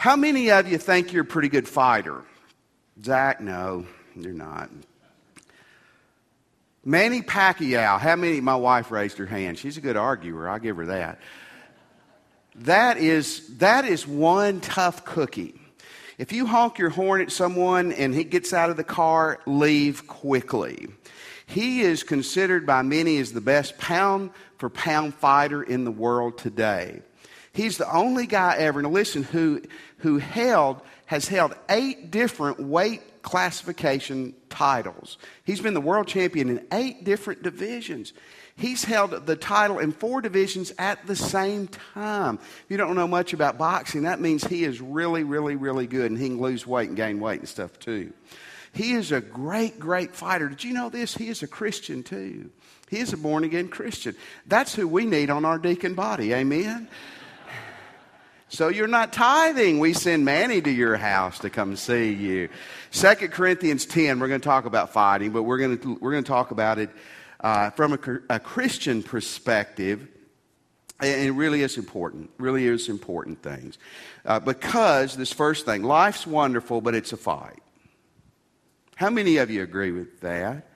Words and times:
How 0.00 0.16
many 0.16 0.50
of 0.50 0.66
you 0.66 0.78
think 0.78 1.12
you're 1.12 1.24
a 1.24 1.26
pretty 1.26 1.50
good 1.50 1.68
fighter? 1.68 2.22
Zach, 3.04 3.42
no, 3.42 3.84
you're 4.16 4.32
not. 4.32 4.70
Manny 6.82 7.20
Pacquiao, 7.20 8.00
how 8.00 8.16
many? 8.16 8.40
My 8.40 8.56
wife 8.56 8.90
raised 8.90 9.18
her 9.18 9.26
hand. 9.26 9.58
She's 9.58 9.76
a 9.76 9.82
good 9.82 9.98
arguer. 9.98 10.48
I'll 10.48 10.58
give 10.58 10.78
her 10.78 10.86
that. 10.86 11.20
That 12.54 12.96
is, 12.96 13.58
that 13.58 13.84
is 13.84 14.06
one 14.06 14.62
tough 14.62 15.04
cookie. 15.04 15.60
If 16.16 16.32
you 16.32 16.46
honk 16.46 16.78
your 16.78 16.88
horn 16.88 17.20
at 17.20 17.30
someone 17.30 17.92
and 17.92 18.14
he 18.14 18.24
gets 18.24 18.54
out 18.54 18.70
of 18.70 18.78
the 18.78 18.84
car, 18.84 19.38
leave 19.44 20.06
quickly. 20.06 20.88
He 21.44 21.82
is 21.82 22.04
considered 22.04 22.64
by 22.64 22.80
many 22.80 23.18
as 23.18 23.34
the 23.34 23.42
best 23.42 23.76
pound 23.76 24.30
for 24.56 24.70
pound 24.70 25.12
fighter 25.12 25.62
in 25.62 25.84
the 25.84 25.90
world 25.90 26.38
today. 26.38 27.02
He's 27.52 27.78
the 27.78 27.92
only 27.92 28.26
guy 28.26 28.56
ever, 28.58 28.80
now 28.80 28.90
listen, 28.90 29.24
who, 29.24 29.62
who 29.98 30.18
held, 30.18 30.80
has 31.06 31.26
held 31.26 31.54
eight 31.68 32.10
different 32.10 32.60
weight 32.60 33.22
classification 33.22 34.34
titles. 34.48 35.18
He's 35.44 35.60
been 35.60 35.74
the 35.74 35.80
world 35.80 36.06
champion 36.06 36.48
in 36.48 36.66
eight 36.72 37.04
different 37.04 37.42
divisions. 37.42 38.12
He's 38.56 38.84
held 38.84 39.26
the 39.26 39.36
title 39.36 39.78
in 39.78 39.92
four 39.92 40.20
divisions 40.20 40.72
at 40.78 41.06
the 41.06 41.16
same 41.16 41.68
time. 41.68 42.36
If 42.36 42.66
you 42.68 42.76
don't 42.76 42.94
know 42.94 43.08
much 43.08 43.32
about 43.32 43.58
boxing, 43.58 44.02
that 44.02 44.20
means 44.20 44.44
he 44.44 44.64
is 44.64 44.80
really, 44.80 45.24
really, 45.24 45.56
really 45.56 45.86
good, 45.86 46.10
and 46.10 46.20
he 46.20 46.28
can 46.28 46.40
lose 46.40 46.66
weight 46.66 46.88
and 46.88 46.96
gain 46.96 47.20
weight 47.20 47.40
and 47.40 47.48
stuff 47.48 47.78
too. 47.78 48.12
He 48.72 48.92
is 48.92 49.10
a 49.12 49.20
great, 49.20 49.80
great 49.80 50.14
fighter. 50.14 50.48
Did 50.48 50.62
you 50.62 50.72
know 50.72 50.90
this? 50.90 51.14
He 51.16 51.28
is 51.28 51.42
a 51.42 51.48
Christian 51.48 52.02
too. 52.02 52.50
He 52.88 52.98
is 52.98 53.12
a 53.12 53.16
born 53.16 53.44
again 53.44 53.68
Christian. 53.68 54.14
That's 54.46 54.74
who 54.74 54.86
we 54.86 55.06
need 55.06 55.30
on 55.30 55.44
our 55.44 55.58
deacon 55.58 55.94
body. 55.94 56.32
Amen. 56.32 56.88
So 58.50 58.66
you're 58.66 58.88
not 58.88 59.12
tithing. 59.12 59.78
We 59.78 59.92
send 59.92 60.24
Manny 60.24 60.60
to 60.60 60.70
your 60.70 60.96
house 60.96 61.38
to 61.38 61.50
come 61.50 61.76
see 61.76 62.12
you. 62.12 62.48
Second 62.90 63.30
Corinthians 63.30 63.86
10, 63.86 64.18
we're 64.18 64.26
going 64.26 64.40
to 64.40 64.44
talk 64.44 64.64
about 64.64 64.92
fighting, 64.92 65.30
but 65.30 65.44
we're 65.44 65.58
going 65.58 65.78
to, 65.78 65.98
we're 66.00 66.10
going 66.10 66.24
to 66.24 66.28
talk 66.28 66.50
about 66.50 66.80
it 66.80 66.90
uh, 67.38 67.70
from 67.70 67.92
a, 67.92 67.98
a, 68.34 68.40
Christian 68.40 69.04
perspective, 69.04 70.08
and 70.98 71.28
it 71.28 71.30
really 71.30 71.62
is 71.62 71.78
important. 71.78 72.28
Really 72.38 72.66
is 72.66 72.88
important 72.88 73.40
things. 73.40 73.78
Uh, 74.24 74.40
because 74.40 75.16
this 75.16 75.32
first 75.32 75.64
thing, 75.64 75.84
life's 75.84 76.26
wonderful, 76.26 76.80
but 76.80 76.96
it's 76.96 77.12
a 77.12 77.16
fight. 77.16 77.62
How 78.96 79.10
many 79.10 79.36
of 79.36 79.48
you 79.52 79.62
agree 79.62 79.92
with 79.92 80.20
that? 80.22 80.66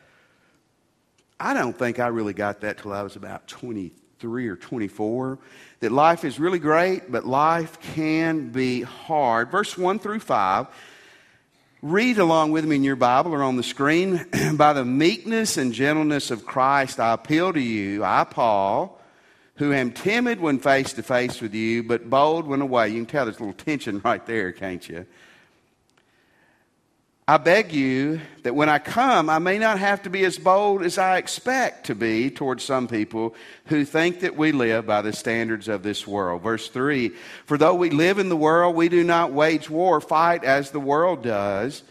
I 1.41 1.55
don't 1.55 1.77
think 1.77 1.98
I 1.98 2.06
really 2.06 2.34
got 2.34 2.61
that 2.61 2.78
till 2.78 2.92
I 2.92 3.03
was 3.03 3.16
about 3.16 3.48
23 3.48 4.03
or 4.23 4.57
24. 4.57 5.39
That 5.81 5.93
life 5.93 6.25
is 6.25 6.39
really 6.39 6.59
great, 6.59 7.11
but 7.11 7.27
life 7.27 7.79
can 7.95 8.51
be 8.51 8.83
hard. 8.83 9.51
Verse 9.51 9.77
1 9.77 9.98
through 9.98 10.21
5 10.21 10.67
Read 11.83 12.17
along 12.17 12.51
with 12.53 12.65
me 12.65 12.77
in 12.77 12.83
your 12.83 12.97
Bible 12.97 13.34
or 13.34 13.43
on 13.43 13.56
the 13.56 13.62
screen. 13.62 14.25
By 14.55 14.73
the 14.73 14.87
meekness 14.87 15.59
and 15.59 15.75
gentleness 15.75 16.31
of 16.31 16.47
Christ, 16.47 16.98
I 16.98 17.12
appeal 17.12 17.53
to 17.53 17.61
you, 17.61 18.03
I, 18.03 18.25
Paul, 18.25 18.98
who 19.56 19.71
am 19.71 19.93
timid 19.93 20.41
when 20.41 20.59
face 20.59 20.95
to 20.95 21.03
face 21.03 21.43
with 21.43 21.53
you, 21.53 21.83
but 21.83 22.09
bold 22.09 22.47
when 22.47 22.62
away. 22.62 22.89
You 22.89 22.95
can 22.97 23.06
tell 23.06 23.27
there's 23.27 23.37
a 23.37 23.41
little 23.41 23.53
tension 23.53 24.01
right 24.05 24.25
there, 24.25 24.51
can't 24.51 24.89
you? 24.89 25.05
I 27.27 27.39
beg 27.39 27.72
you 27.72 28.20
that 28.42 28.55
when 28.55 28.69
I 28.69 28.78
come, 28.78 29.30
I 29.30 29.39
may 29.39 29.58
not 29.58 29.78
have 29.78 30.03
to 30.03 30.11
be 30.11 30.27
as 30.27 30.36
bold 30.36 30.83
as 30.83 30.98
I 30.98 31.17
expect 31.17 31.86
to 31.86 31.94
be 31.94 32.28
towards 32.31 32.62
some 32.62 32.86
people 32.86 33.34
who 33.66 33.86
think 33.86 34.20
that 34.20 34.36
we 34.36 34.53
live 34.53 34.84
by 34.84 35.00
the 35.00 35.14
standards 35.14 35.66
of 35.66 35.83
this 35.83 36.06
world. 36.06 36.42
Verse 36.42 36.69
3 36.69 37.12
For 37.47 37.56
though 37.56 37.77
we 37.77 37.89
live 37.89 38.19
in 38.19 38.28
the 38.28 38.36
world, 38.36 38.77
we 38.77 38.91
do 38.91 39.03
not 39.03 39.33
wage 39.33 39.70
war, 39.70 40.03
fight 40.03 40.44
as 40.44 40.70
the 40.70 40.81
world 40.81 41.22
does. 41.22 41.83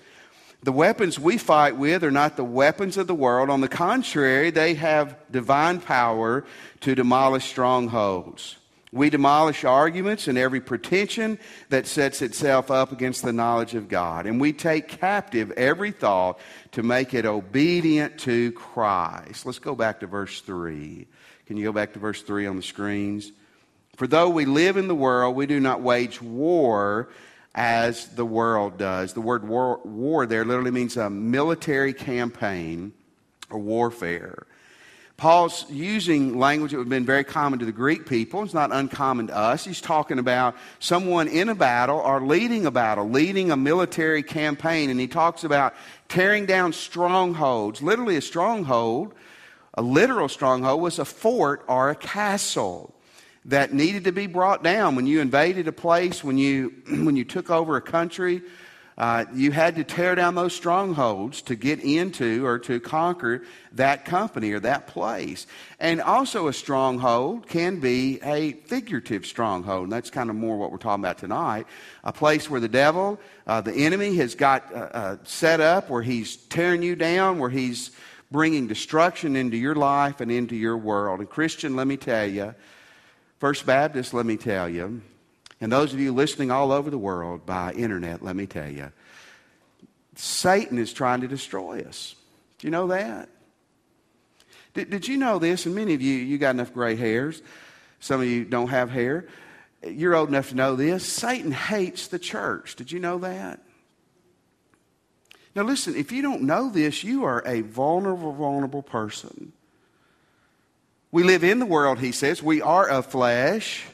The 0.62 0.72
weapons 0.72 1.20
we 1.20 1.40
fight 1.40 1.78
with 1.78 2.04
are 2.04 2.12
not 2.12 2.38
the 2.38 2.44
weapons 2.44 2.96
of 2.96 3.08
the 3.08 3.16
world. 3.16 3.50
On 3.50 3.60
the 3.60 3.68
contrary, 3.68 4.52
they 4.52 4.76
have 4.76 5.16
divine 5.32 5.82
power 5.82 6.46
to 6.82 6.94
demolish 6.94 7.46
strongholds. 7.46 8.58
We 8.94 9.10
demolish 9.10 9.64
arguments 9.64 10.28
and 10.28 10.38
every 10.38 10.62
pretension 10.62 11.40
that 11.70 11.88
sets 11.88 12.22
itself 12.22 12.70
up 12.70 12.92
against 12.92 13.24
the 13.24 13.34
knowledge 13.34 13.74
of 13.74 13.90
God. 13.90 14.28
And 14.28 14.40
we 14.40 14.54
take 14.54 14.88
captive 14.88 15.50
every 15.54 15.90
thought 15.90 16.40
to 16.74 16.84
make 16.84 17.16
it 17.16 17.26
obedient 17.26 18.20
to 18.20 18.52
Christ. 18.52 19.48
Let's 19.48 19.58
go 19.58 19.74
back 19.74 20.02
to 20.02 20.08
verse 20.08 20.42
3. 20.42 21.08
Can 21.48 21.58
you 21.58 21.64
go 21.64 21.72
back 21.72 21.94
to 21.94 22.00
verse 22.00 22.22
3 22.22 22.46
on 22.46 22.56
the 22.56 22.62
screens? 22.62 23.32
For 23.96 24.06
though 24.06 24.30
we 24.30 24.46
live 24.46 24.78
in 24.78 24.88
the 24.88 24.94
world, 24.94 25.36
we 25.36 25.48
do 25.48 25.60
not 25.60 25.82
wage 25.82 26.22
war 26.22 27.10
as 27.56 28.10
the 28.10 28.26
world 28.26 28.78
does. 28.78 29.14
The 29.14 29.22
word 29.22 29.48
war, 29.48 29.80
war 29.84 30.28
there 30.28 30.46
literally 30.46 30.70
means 30.70 30.98
a 30.98 31.10
military 31.10 31.94
campaign 31.94 32.94
or 33.50 33.58
warfare. 33.58 34.46
Paul's 35.18 35.66
using 35.70 36.40
language 36.40 36.72
that 36.72 36.78
would 36.78 36.86
have 36.86 36.90
been 36.90 37.06
very 37.06 37.24
common 37.24 37.60
to 37.60 37.66
the 37.66 37.72
Greek 37.72 38.08
people. 38.08 38.44
It's 38.44 38.54
not 38.54 38.72
uncommon 38.72 39.28
to 39.28 39.38
us. 39.38 39.64
He's 39.64 39.80
talking 39.80 40.20
about 40.20 40.56
someone 40.80 41.28
in 41.28 41.50
a 41.50 41.56
battle 41.56 42.00
or 42.00 42.20
leading 42.22 42.66
a 42.66 42.72
battle, 42.72 43.08
leading 43.08 43.52
a 43.52 43.58
military 43.58 44.24
campaign. 44.24 44.90
And 44.90 45.00
he 45.00 45.08
talks 45.08 45.44
about 45.44 45.76
tearing 46.10 46.46
down 46.46 46.74
strongholds. 46.74 47.82
Literally, 47.82 48.18
a 48.18 48.22
stronghold, 48.22 49.14
a 49.76 49.82
literal 49.82 50.28
stronghold, 50.28 50.82
was 50.82 50.98
a 50.98 51.06
fort 51.06 51.64
or 51.68 51.92
a 51.92 51.96
castle 51.96 52.94
that 53.46 53.74
needed 53.74 54.06
to 54.06 54.12
be 54.12 54.26
brought 54.26 54.64
down. 54.64 54.96
When 54.96 55.06
you 55.06 55.22
invaded 55.22 55.68
a 55.68 55.72
place, 55.74 56.24
when 56.24 56.38
you, 56.38 56.74
when 56.88 57.16
you 57.16 57.24
took 57.24 57.52
over 57.52 57.76
a 57.76 57.82
country, 57.82 58.42
uh, 58.98 59.26
you 59.34 59.52
had 59.52 59.76
to 59.76 59.84
tear 59.84 60.14
down 60.16 60.36
those 60.36 60.54
strongholds 60.54 61.42
to 61.44 61.56
get 61.56 61.80
into 61.80 62.46
or 62.46 62.60
to 62.60 62.80
conquer 62.80 63.44
that 63.72 64.06
company 64.06 64.52
or 64.52 64.60
that 64.60 64.88
place. 64.88 65.48
And 65.80 66.00
also, 66.02 66.48
a 66.48 66.54
stronghold 66.54 67.48
can 67.48 67.80
be 67.80 68.20
a 68.24 68.54
figurative 68.54 69.26
stronghold. 69.26 69.84
And 69.84 69.92
that's 69.92 70.12
kind 70.12 70.30
of 70.30 70.36
more 70.36 70.58
what 70.58 70.72
we're 70.72 70.78
talking 70.78 71.04
about 71.04 71.18
tonight. 71.18 71.66
A 72.04 72.14
place 72.14 72.50
where 72.50 72.60
the 72.60 72.68
devil, 72.68 73.20
uh, 73.48 73.62
the 73.62 73.74
enemy, 73.74 74.16
has 74.18 74.36
got 74.36 74.72
uh, 74.74 74.78
uh 74.78 75.18
set 75.24 75.60
up, 75.60 75.90
where 75.90 76.04
he's 76.04 76.36
tearing 76.36 76.84
you 76.84 76.96
down, 76.96 77.40
where 77.40 77.50
he's 77.50 77.92
bringing 78.30 78.68
destruction 78.68 79.36
into 79.36 79.58
your 79.58 79.76
life 79.76 80.22
and 80.22 80.32
into 80.32 80.56
your 80.56 80.78
world. 80.78 81.20
And, 81.20 81.30
Christian, 81.30 81.76
let 81.76 81.88
me 81.88 81.98
tell 81.98 82.26
you, 82.26 82.54
First 83.40 83.66
Baptist, 83.66 84.14
let 84.14 84.26
me 84.26 84.38
tell 84.38 84.70
you, 84.70 85.02
and 85.64 85.72
those 85.72 85.94
of 85.94 86.00
you 86.02 86.12
listening 86.12 86.52
all 86.52 86.74
over 86.74 86.90
the 86.90 86.98
world 86.98 87.46
by 87.46 87.72
internet, 87.72 88.22
let 88.22 88.36
me 88.36 88.46
tell 88.46 88.70
you, 88.70 88.92
Satan 90.16 90.78
is 90.78 90.92
trying 90.92 91.22
to 91.22 91.28
destroy 91.30 91.84
us. 91.84 92.16
Do 92.60 92.68
you 92.68 92.72
know 92.72 92.88
that? 92.88 93.30
Did, 94.74 94.90
did 94.90 95.08
you 95.08 95.16
know 95.16 95.40
this? 95.40 95.66
And 95.66 95.74
many 95.74 95.94
of 95.94 96.02
you, 96.02 96.16
you 96.16 96.38
got 96.38 96.50
enough 96.50 96.74
gray 96.74 96.98
hairs. 96.98 97.42
Some 98.02 98.20
of 98.20 98.28
you 98.28 98.44
don't 98.44 98.68
have 98.68 98.92
hair. 98.92 99.26
You're 99.88 100.16
old 100.16 100.28
enough 100.28 100.50
to 100.50 100.56
know 100.56 100.76
this. 100.76 101.06
Satan 101.06 101.54
hates 101.54 102.08
the 102.08 102.20
church. 102.20 102.76
Did 102.76 102.92
you 102.92 103.00
know 103.00 103.20
that? 103.20 103.62
Now, 105.56 105.64
listen, 105.64 105.96
if 105.96 106.12
you 106.12 106.22
don't 106.22 106.42
know 106.42 106.70
this, 106.72 107.06
you 107.06 107.24
are 107.24 107.42
a 107.46 107.62
vulnerable, 107.62 108.34
vulnerable 108.34 108.84
person. 108.84 109.54
We 111.10 111.24
live 111.24 111.46
in 111.46 111.60
the 111.60 111.66
world, 111.66 112.00
he 112.00 112.12
says. 112.12 112.44
We 112.44 112.62
are 112.62 112.90
of 112.90 113.06
flesh. 113.06 113.86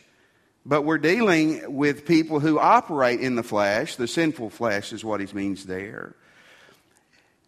But 0.66 0.84
we're 0.84 0.97
dealing 0.97 1.75
with 1.75 2.06
people 2.06 2.40
who 2.40 2.59
operate 2.59 3.22
in 3.22 3.36
the 3.36 3.44
flesh. 3.44 3.96
The 3.96 4.08
sinful 4.08 4.50
flesh 4.50 4.94
is 4.94 5.03
what 5.03 5.22
he 5.22 5.28
means 5.34 5.66
there. 5.66 6.16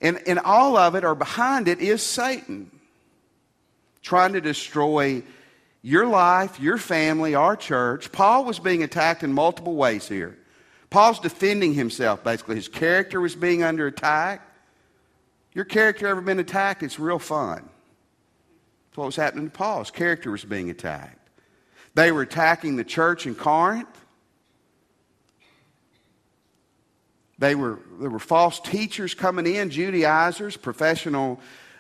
And, 0.02 0.20
and 0.28 0.40
all 0.40 0.78
of 0.78 0.96
it, 0.96 1.04
or 1.04 1.14
behind 1.14 1.68
it, 1.68 1.80
is 1.80 2.02
Satan 2.02 2.72
trying 4.02 4.34
to 4.34 4.42
destroy 4.42 5.22
your 5.84 6.08
life, 6.08 6.60
your 6.60 6.78
family, 6.78 7.36
our 7.36 7.56
church. 7.56 8.12
Paul 8.12 8.46
was 8.46 8.60
being 8.60 8.84
attacked 8.84 9.24
in 9.24 9.34
multiple 9.34 9.76
ways 9.76 10.08
here. 10.08 10.38
Paul's 10.90 11.20
defending 11.20 11.74
himself, 11.74 12.24
basically. 12.24 12.56
His 12.56 12.68
character 12.68 13.22
was 13.22 13.36
being 13.36 13.64
under 13.64 13.88
attack. 13.88 14.48
Your 15.54 15.66
character 15.66 16.08
ever 16.08 16.22
been 16.22 16.40
attacked? 16.40 16.84
It's 16.84 17.00
real 17.00 17.20
fun. 17.20 17.70
That's 18.90 18.98
what 18.98 19.06
was 19.06 19.16
happening 19.16 19.50
to 19.50 19.58
Paul. 19.58 19.80
His 19.80 19.92
character 19.92 20.32
was 20.32 20.44
being 20.44 20.70
attacked. 20.70 21.21
They 21.94 22.12
were 22.12 22.22
attacking 22.22 22.76
the 22.76 22.84
church 22.84 23.26
in 23.26 23.36
Corinth. 23.36 23.88
They 27.38 27.56
were, 27.56 27.80
there 28.00 28.10
were 28.10 28.20
false 28.20 28.60
teachers 28.60 29.14
coming 29.14 29.48
in, 29.48 29.72
Judaizers, 29.72 30.58
professional 30.58 31.40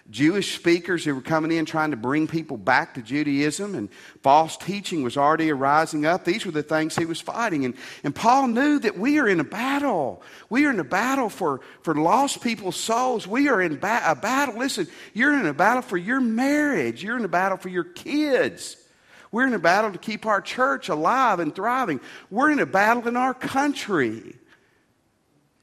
Jewish 0.10 0.56
speakers 0.56 1.06
who 1.06 1.16
were 1.16 1.22
coming 1.22 1.52
in 1.52 1.66
trying 1.66 1.92
to 1.92 1.98
bring 1.98 2.28
people 2.28 2.58
back 2.58 2.96
to 2.96 3.02
Judaism, 3.02 3.75
and 3.75 3.90
false 4.24 4.58
teaching 4.58 5.04
was 5.04 5.16
already 5.18 5.52
arising 5.52 6.06
up. 6.06 6.25
These 6.25 6.46
were 6.46 6.52
the 6.52 6.64
things 6.64 6.96
he 6.96 7.06
was 7.06 7.22
fighting. 7.22 7.64
And, 7.64 7.75
and 8.04 8.14
Paul 8.14 8.48
knew 8.48 8.80
that 8.80 8.98
we 8.98 9.19
are 9.19 9.28
in 9.28 9.40
a 9.40 9.46
battle. 9.46 10.22
We 10.50 10.66
are 10.66 10.72
in 10.72 10.80
a 10.80 10.84
battle 10.84 11.30
for, 11.30 11.62
for 11.84 11.96
lost 11.96 12.42
people's 12.42 12.75
souls. 12.75 13.28
We 13.28 13.48
are 13.48 13.62
in 13.62 13.78
ba- 13.78 14.02
a 14.06 14.16
battle. 14.16 14.57
Listen, 14.57 14.88
you're 15.14 15.40
in 15.40 15.46
a 15.46 15.54
battle 15.54 15.81
for 15.81 15.98
your 15.98 16.19
marriage, 16.19 17.04
you're 17.04 17.18
in 17.18 17.24
a 17.24 17.30
battle 17.30 17.57
for 17.57 17.69
your 17.69 17.86
kids. 17.86 18.78
We're 19.31 19.48
in 19.48 19.54
a 19.54 19.60
battle 19.60 19.92
to 19.92 19.98
keep 19.98 20.25
our 20.25 20.42
church 20.42 20.89
alive 20.89 21.39
and 21.39 21.56
thriving. 21.56 22.01
We're 22.30 22.51
in 22.51 22.60
a 22.60 22.66
battle 22.66 23.07
in 23.07 23.16
our 23.16 23.33
country. 23.33 24.36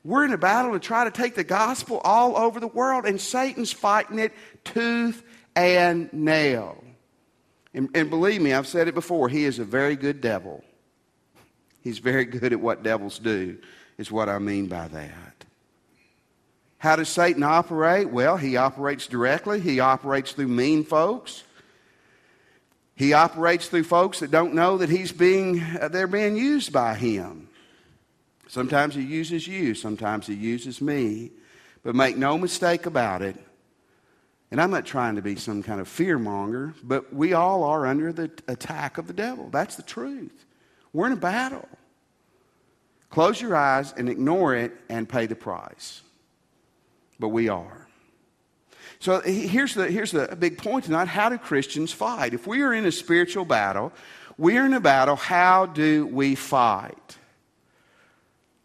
We're 0.05 0.25
in 0.25 0.33
a 0.33 0.39
battle 0.39 0.73
to 0.73 0.79
try 0.79 1.05
to 1.05 1.11
take 1.11 1.35
the 1.35 1.45
gospel 1.45 1.99
all 1.99 2.37
over 2.37 2.61
the 2.61 2.67
world, 2.67 3.05
and 3.05 3.21
Satan's 3.21 3.73
fighting 3.73 4.19
it 4.19 4.33
tooth 4.65 5.23
and 5.55 6.11
nail. 6.13 6.83
And, 7.75 7.91
and, 7.95 8.09
believe 8.09 8.41
me, 8.41 8.55
I've 8.55 8.67
said 8.67 8.89
it 8.89 8.95
before, 8.95 9.29
he 9.29 9.45
is 9.45 9.59
a 9.59 9.65
very 9.65 9.97
good 9.97 10.23
devil. 10.23 10.65
He's 11.83 11.99
very 11.99 12.25
good 12.25 12.53
at 12.53 12.61
what 12.61 12.83
devils 12.83 13.19
do, 13.19 13.59
is 13.99 14.11
what 14.11 14.31
I 14.31 14.39
mean 14.39 14.67
by 14.67 14.89
that. 14.89 15.45
How 16.79 16.97
does 16.97 17.09
Satan 17.09 17.43
operate? 17.43 18.09
Well, 18.09 18.37
he 18.37 18.57
operates 18.57 19.07
directly, 19.07 19.61
he 19.61 19.81
operates 19.81 20.33
through 20.33 20.49
mean 20.49 20.85
folks. 20.85 21.43
He 22.99 23.13
operates 23.13 23.69
through 23.69 23.85
folks 23.85 24.19
that 24.21 24.33
don't 24.33 24.55
know 24.55 24.79
that 24.79 24.89
he's 24.89 25.13
being, 25.13 25.63
uh, 25.63 25.87
they're 25.87 26.09
being 26.09 26.37
used 26.37 26.73
by 26.73 26.97
him. 26.97 27.49
Sometimes 28.49 28.97
he 28.97 29.03
uses 29.03 29.47
you, 29.47 29.75
sometimes 29.77 30.27
he 30.27 30.35
uses 30.35 30.81
me. 30.81 31.31
But 31.85 31.95
make 31.95 32.17
no 32.17 32.37
mistake 32.37 32.87
about 32.87 33.23
it, 33.23 33.37
and 34.51 34.61
I'm 34.61 34.73
not 34.73 34.85
trying 34.85 35.15
to 35.15 35.23
be 35.23 35.37
some 35.37 35.63
kind 35.63 35.81
of 35.81 35.87
fear 35.87 36.19
monger, 36.19 36.75
but 36.83 37.15
we 37.15 37.35
all 37.35 37.63
are 37.63 37.87
under 37.87 38.13
the 38.13 38.33
attack 38.49 38.99
of 38.99 39.07
the 39.07 39.13
devil. 39.13 39.49
That's 39.49 39.77
the 39.77 39.85
truth. 39.85 40.45
We're 40.93 41.07
in 41.07 41.13
a 41.13 41.17
battle. 41.17 41.69
Close 43.11 43.41
your 43.41 43.55
eyes 43.55 43.95
and 43.97 44.09
ignore 44.09 44.57
it 44.57 44.73
and 44.89 45.09
pay 45.09 45.27
the 45.27 45.37
price. 45.37 46.03
But 47.21 47.29
we 47.29 47.49
are. 47.49 47.88
So 49.01 49.21
here's 49.21 49.75
the, 49.75 49.89
here's 49.89 50.11
the 50.11 50.37
big 50.39 50.59
point 50.59 50.87
tonight. 50.87 51.07
How 51.07 51.29
do 51.29 51.39
Christians 51.39 51.93
fight? 51.93 52.35
If 52.35 52.47
we 52.47 52.63
are 52.63 52.73
in 52.73 52.85
a 52.85 52.93
spiritual 52.93 53.45
battle, 53.45 53.93
we're 54.37 54.67
in 54.67 54.75
a 54.75 54.81
battle, 54.81 55.17
how 55.17 55.67
do 55.67 56.07
we 56.07 56.35
fight? 56.35 57.17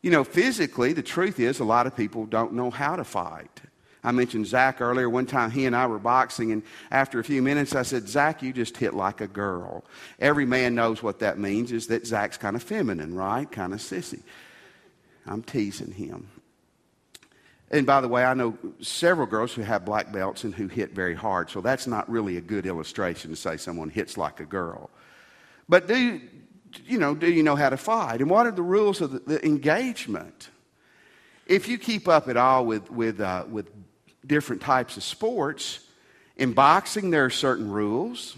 You 0.02 0.12
know, 0.12 0.24
physically, 0.24 0.94
the 0.94 1.04
truth 1.04 1.40
is 1.40 1.60
a 1.60 1.64
lot 1.64 1.88
of 1.88 1.96
people 1.96 2.26
don't 2.26 2.54
know 2.54 2.70
how 2.70 2.96
to 2.96 3.04
fight. 3.04 3.62
I 4.04 4.12
mentioned 4.12 4.48
Zach 4.48 4.82
earlier. 4.82 5.10
One 5.10 5.26
time 5.26 5.50
he 5.50 5.66
and 5.66 5.76
I 5.76 5.88
were 5.88 6.00
boxing, 6.00 6.52
and 6.52 6.64
after 6.92 7.20
a 7.20 7.24
few 7.24 7.42
minutes, 7.42 7.74
I 7.74 7.84
said, 7.84 8.10
Zach, 8.10 8.44
you 8.44 8.52
just 8.52 8.76
hit 8.76 8.94
like 8.94 9.22
a 9.22 9.28
girl. 9.28 9.86
Every 10.20 10.46
man 10.46 10.76
knows 10.76 11.02
what 11.02 11.20
that 11.20 11.40
means 11.40 11.72
is 11.72 11.88
that 11.88 12.06
Zach's 12.06 12.38
kind 12.38 12.56
of 12.56 12.64
feminine, 12.64 13.14
right? 13.14 13.50
Kind 13.50 13.72
of 13.72 13.80
sissy. 13.80 14.22
I'm 15.26 15.42
teasing 15.42 15.94
him. 15.94 16.28
And 17.74 17.86
by 17.86 18.00
the 18.00 18.08
way, 18.08 18.24
I 18.24 18.34
know 18.34 18.58
several 18.80 19.28
girls 19.28 19.54
who 19.54 19.64
have 19.64 19.84
black 19.84 20.14
belts 20.14 20.46
and 20.46 20.54
who 20.54 20.68
hit 20.68 20.92
very 20.92 21.16
hard, 21.16 21.50
so 21.50 21.60
that's 21.60 21.88
not 21.88 22.10
really 22.10 22.38
a 22.38 22.42
good 22.42 22.66
illustration 22.66 23.32
to 23.32 23.36
say 23.36 23.58
someone 23.58 23.90
hits 23.90 24.18
like 24.18 24.40
a 24.40 24.46
girl. 24.46 24.90
But 25.68 25.88
do 25.88 26.22
you, 26.86 27.00
know, 27.00 27.16
do 27.16 27.30
you 27.30 27.44
know 27.44 27.56
how 27.56 27.70
to 27.70 27.78
fight? 27.78 28.22
And 28.22 28.30
what 28.30 28.46
are 28.46 28.52
the 28.52 28.62
rules 28.62 29.02
of 29.02 29.12
the, 29.12 29.20
the 29.20 29.46
engagement? 29.46 30.50
If 31.48 31.68
you 31.68 31.78
keep 31.78 32.08
up 32.08 32.30
at 32.30 32.38
all 32.38 32.66
with, 32.66 32.90
with, 32.90 33.20
uh, 33.20 33.46
with 33.50 33.70
different 34.26 34.62
types 34.62 34.98
of 34.98 35.04
sports. 35.04 35.80
In 36.38 36.54
boxing, 36.54 37.12
there 37.12 37.26
are 37.26 37.30
certain 37.30 37.70
rules. 37.70 38.36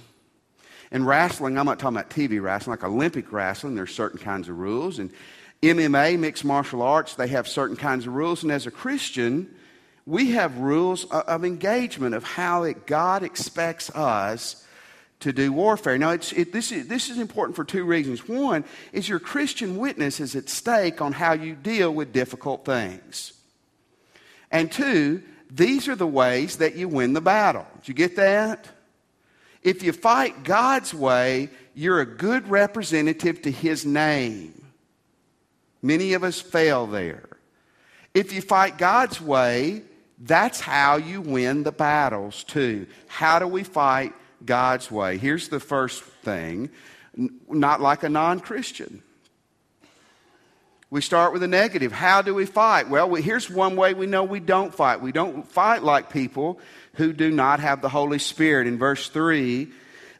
In 0.92 1.06
wrestling, 1.06 1.58
I'm 1.58 1.66
not 1.66 1.80
talking 1.80 1.98
about 1.98 2.10
TV 2.10 2.42
wrestling, 2.42 2.78
like 2.78 2.84
Olympic 2.84 3.32
wrestling, 3.32 3.76
there 3.76 3.84
are 3.84 3.88
certain 3.88 4.20
kinds 4.20 4.50
of 4.50 4.58
rules. 4.58 5.00
And 5.00 5.12
MMA, 5.62 6.20
mixed 6.20 6.46
martial 6.46 6.82
arts, 6.82 7.16
they 7.16 7.28
have 7.28 7.48
certain 7.48 7.76
kinds 7.76 8.06
of 8.08 8.14
rules. 8.14 8.44
And 8.44 8.52
as 8.52 8.68
a 8.68 8.72
Christian, 8.72 9.54
we 10.06 10.32
have 10.32 10.58
rules 10.58 11.06
of 11.06 11.44
engagement 11.44 12.14
of 12.14 12.24
how 12.24 12.64
it, 12.64 12.86
God 12.86 13.24
expects 13.24 13.90
us 13.92 14.64
to 15.22 15.34
do 15.34 15.52
warfare. 15.52 15.98
Now, 15.98 16.12
it, 16.12 16.52
this, 16.52 16.72
is, 16.72 16.88
this 16.88 17.10
is 17.10 17.18
important 17.18 17.56
for 17.56 17.64
two 17.64 17.84
reasons. 17.84 18.28
One 18.28 18.64
is 18.94 19.10
your 19.10 19.20
Christian 19.20 19.78
witness 19.78 20.20
is 20.20 20.36
at 20.36 20.50
stake 20.50 21.02
on 21.02 21.14
how 21.14 21.34
you 21.34 21.56
deal 21.56 21.92
with 21.92 22.14
difficult 22.14 22.66
things. 22.66 23.34
And 24.52 24.72
two, 24.72 25.24
these 25.50 25.88
are 25.88 25.96
the 25.96 26.08
ways 26.08 26.58
that 26.58 26.76
you 26.76 26.88
win 26.88 27.14
the 27.14 27.22
battle. 27.22 27.66
Did 27.78 27.88
you 27.88 27.94
get 27.94 28.16
that? 28.18 28.68
If 29.64 29.82
you 29.82 29.94
fight 29.94 30.44
God's 30.44 30.94
way, 30.94 31.50
you're 31.74 32.02
a 32.02 32.06
good 32.06 32.48
representative 32.48 33.42
to 33.44 33.52
His 33.52 33.86
name. 33.86 34.65
Many 35.86 36.14
of 36.14 36.24
us 36.24 36.42
fail 36.42 36.88
there. 36.88 37.30
If 38.16 38.34
you 38.34 38.42
fight 38.42 38.80
God's 38.80 39.22
way, 39.22 39.84
that's 40.18 40.60
how 40.60 40.96
you 40.96 41.22
win 41.22 41.62
the 41.62 41.72
battles 41.72 42.44
too. 42.44 42.88
How 43.06 43.38
do 43.38 43.46
we 43.46 43.62
fight 43.62 44.14
God's 44.44 44.90
way? 44.90 45.20
Here's 45.20 45.50
the 45.50 45.60
first 45.60 46.02
thing 46.02 46.72
not 47.48 47.82
like 47.82 48.02
a 48.02 48.10
non 48.10 48.40
Christian. 48.40 49.04
We 50.90 51.02
start 51.02 51.34
with 51.34 51.44
a 51.44 51.48
negative. 51.48 51.92
How 51.92 52.24
do 52.24 52.34
we 52.34 52.48
fight? 52.48 52.90
Well, 52.90 53.08
we, 53.08 53.22
here's 53.22 53.48
one 53.48 53.76
way 53.76 53.94
we 53.94 54.08
know 54.08 54.24
we 54.24 54.40
don't 54.40 54.74
fight. 54.74 55.02
We 55.02 55.12
don't 55.12 55.48
fight 55.48 55.84
like 55.84 56.10
people 56.10 56.60
who 56.94 57.14
do 57.14 57.30
not 57.30 57.60
have 57.60 57.84
the 57.84 57.90
Holy 57.90 58.18
Spirit. 58.18 58.66
In 58.66 58.80
verse 58.80 59.08
3, 59.10 59.68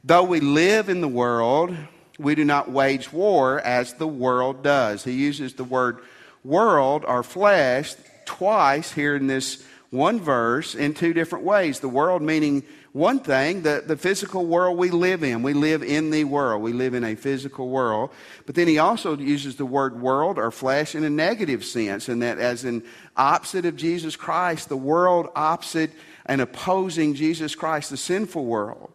though 0.04 0.24
we 0.24 0.42
live 0.42 0.90
in 0.90 1.02
the 1.02 1.08
world, 1.08 1.76
we 2.18 2.36
do 2.36 2.46
not 2.46 2.72
wage 2.72 3.12
war 3.12 3.60
as 3.60 3.94
the 3.94 4.08
world 4.08 4.64
does. 4.64 5.04
He 5.04 5.14
uses 5.14 5.54
the 5.54 5.64
word 5.64 6.00
world 6.44 7.04
or 7.08 7.24
flesh 7.24 7.96
twice 8.26 8.92
here 8.92 9.16
in 9.16 9.28
this 9.28 9.64
one 9.90 10.20
verse 10.20 10.76
in 10.76 10.94
two 10.94 11.14
different 11.14 11.46
ways. 11.46 11.80
The 11.80 11.90
world 11.90 12.22
meaning 12.22 12.64
one 12.92 13.20
thing, 13.20 13.64
the, 13.64 13.84
the 13.86 13.98
physical 13.98 14.46
world 14.46 14.78
we 14.78 14.90
live 14.90 15.22
in. 15.22 15.44
We 15.44 15.54
live 15.54 15.84
in 15.84 16.12
the 16.12 16.24
world. 16.24 16.62
We 16.62 16.72
live 16.72 16.94
in 16.94 17.04
a 17.04 17.16
physical 17.16 17.68
world. 17.68 18.12
But 18.46 18.56
then 18.56 18.70
he 18.70 18.78
also 18.78 19.18
uses 19.18 19.58
the 19.58 19.66
word 19.66 20.00
world 20.00 20.38
or 20.38 20.50
flesh 20.50 20.96
in 20.96 21.04
a 21.04 21.10
negative 21.10 21.66
sense, 21.66 22.08
and 22.08 22.22
that 22.22 22.38
as 22.38 22.64
an 22.64 22.84
opposite 23.18 23.66
of 23.66 23.76
Jesus 23.76 24.16
Christ, 24.16 24.70
the 24.70 24.78
world 24.78 25.28
opposite 25.36 25.92
and 26.26 26.40
opposing 26.40 27.16
Jesus 27.16 27.54
Christ, 27.54 27.90
the 27.90 27.98
sinful 27.98 28.46
world. 28.46 28.94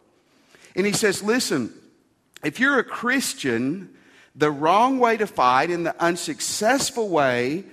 And 0.75 0.87
he 0.87 0.93
says, 0.93 1.21
listen, 1.21 1.71
if 2.43 2.59
you're 2.59 2.79
a 2.79 2.83
Christian, 2.83 3.89
the 4.35 4.51
wrong 4.51 4.99
way 4.99 5.17
to 5.17 5.27
fight 5.27 5.69
and 5.69 5.85
the 5.85 6.01
unsuccessful 6.01 7.09
way 7.09 7.65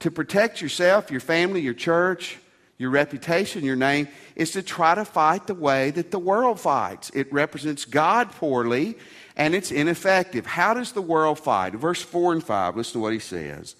to 0.00 0.10
protect 0.10 0.60
yourself, 0.60 1.10
your 1.10 1.20
family, 1.20 1.60
your 1.60 1.74
church, 1.74 2.38
your 2.78 2.90
reputation, 2.90 3.64
your 3.64 3.76
name, 3.76 4.06
is 4.36 4.52
to 4.52 4.62
try 4.62 4.94
to 4.94 5.04
fight 5.04 5.46
the 5.46 5.54
way 5.54 5.90
that 5.90 6.10
the 6.10 6.18
world 6.18 6.60
fights. 6.60 7.10
It 7.10 7.32
represents 7.32 7.84
God 7.84 8.30
poorly 8.30 8.96
and 9.36 9.54
it's 9.54 9.72
ineffective. 9.72 10.46
How 10.46 10.74
does 10.74 10.92
the 10.92 11.02
world 11.02 11.38
fight? 11.38 11.74
Verse 11.74 12.02
4 12.02 12.34
and 12.34 12.44
5, 12.44 12.76
listen 12.76 12.92
to 12.94 12.98
what 13.00 13.12
he 13.12 13.18
says. 13.18 13.74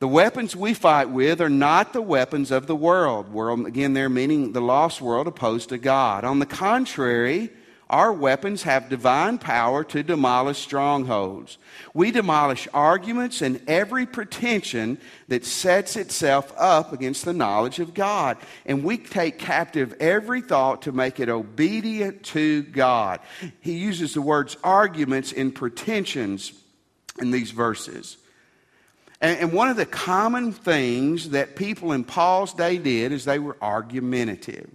The 0.00 0.08
weapons 0.08 0.56
we 0.56 0.72
fight 0.72 1.10
with 1.10 1.40
are 1.42 1.50
not 1.50 1.92
the 1.92 2.00
weapons 2.00 2.50
of 2.50 2.66
the 2.66 2.74
world. 2.74 3.32
World, 3.32 3.66
again, 3.66 3.92
they're 3.92 4.08
meaning 4.08 4.52
the 4.52 4.60
lost 4.62 5.00
world 5.02 5.26
opposed 5.26 5.68
to 5.68 5.78
God. 5.78 6.24
On 6.24 6.38
the 6.38 6.46
contrary, 6.46 7.50
our 7.90 8.12
weapons 8.12 8.62
have 8.62 8.88
divine 8.88 9.36
power 9.36 9.82
to 9.82 10.02
demolish 10.04 10.58
strongholds. 10.58 11.58
We 11.92 12.12
demolish 12.12 12.68
arguments 12.72 13.42
and 13.42 13.60
every 13.66 14.06
pretension 14.06 14.98
that 15.26 15.44
sets 15.44 15.96
itself 15.96 16.52
up 16.56 16.92
against 16.92 17.24
the 17.24 17.32
knowledge 17.32 17.80
of 17.80 17.92
God. 17.92 18.38
And 18.64 18.84
we 18.84 18.96
take 18.96 19.40
captive 19.40 19.94
every 19.98 20.40
thought 20.40 20.82
to 20.82 20.92
make 20.92 21.18
it 21.18 21.28
obedient 21.28 22.22
to 22.26 22.62
God. 22.62 23.18
He 23.60 23.72
uses 23.72 24.14
the 24.14 24.22
words 24.22 24.56
arguments 24.62 25.32
and 25.32 25.52
pretensions 25.52 26.52
in 27.20 27.32
these 27.32 27.50
verses. 27.50 28.16
And, 29.20 29.52
one 29.52 29.68
of 29.68 29.76
the 29.76 29.84
common 29.84 30.52
things 30.52 31.30
that 31.30 31.56
people 31.56 31.92
in 31.92 32.04
Paul's 32.04 32.54
day 32.54 32.78
did 32.78 33.12
is 33.12 33.24
they 33.24 33.38
were 33.38 33.56
argumentative 33.60 34.70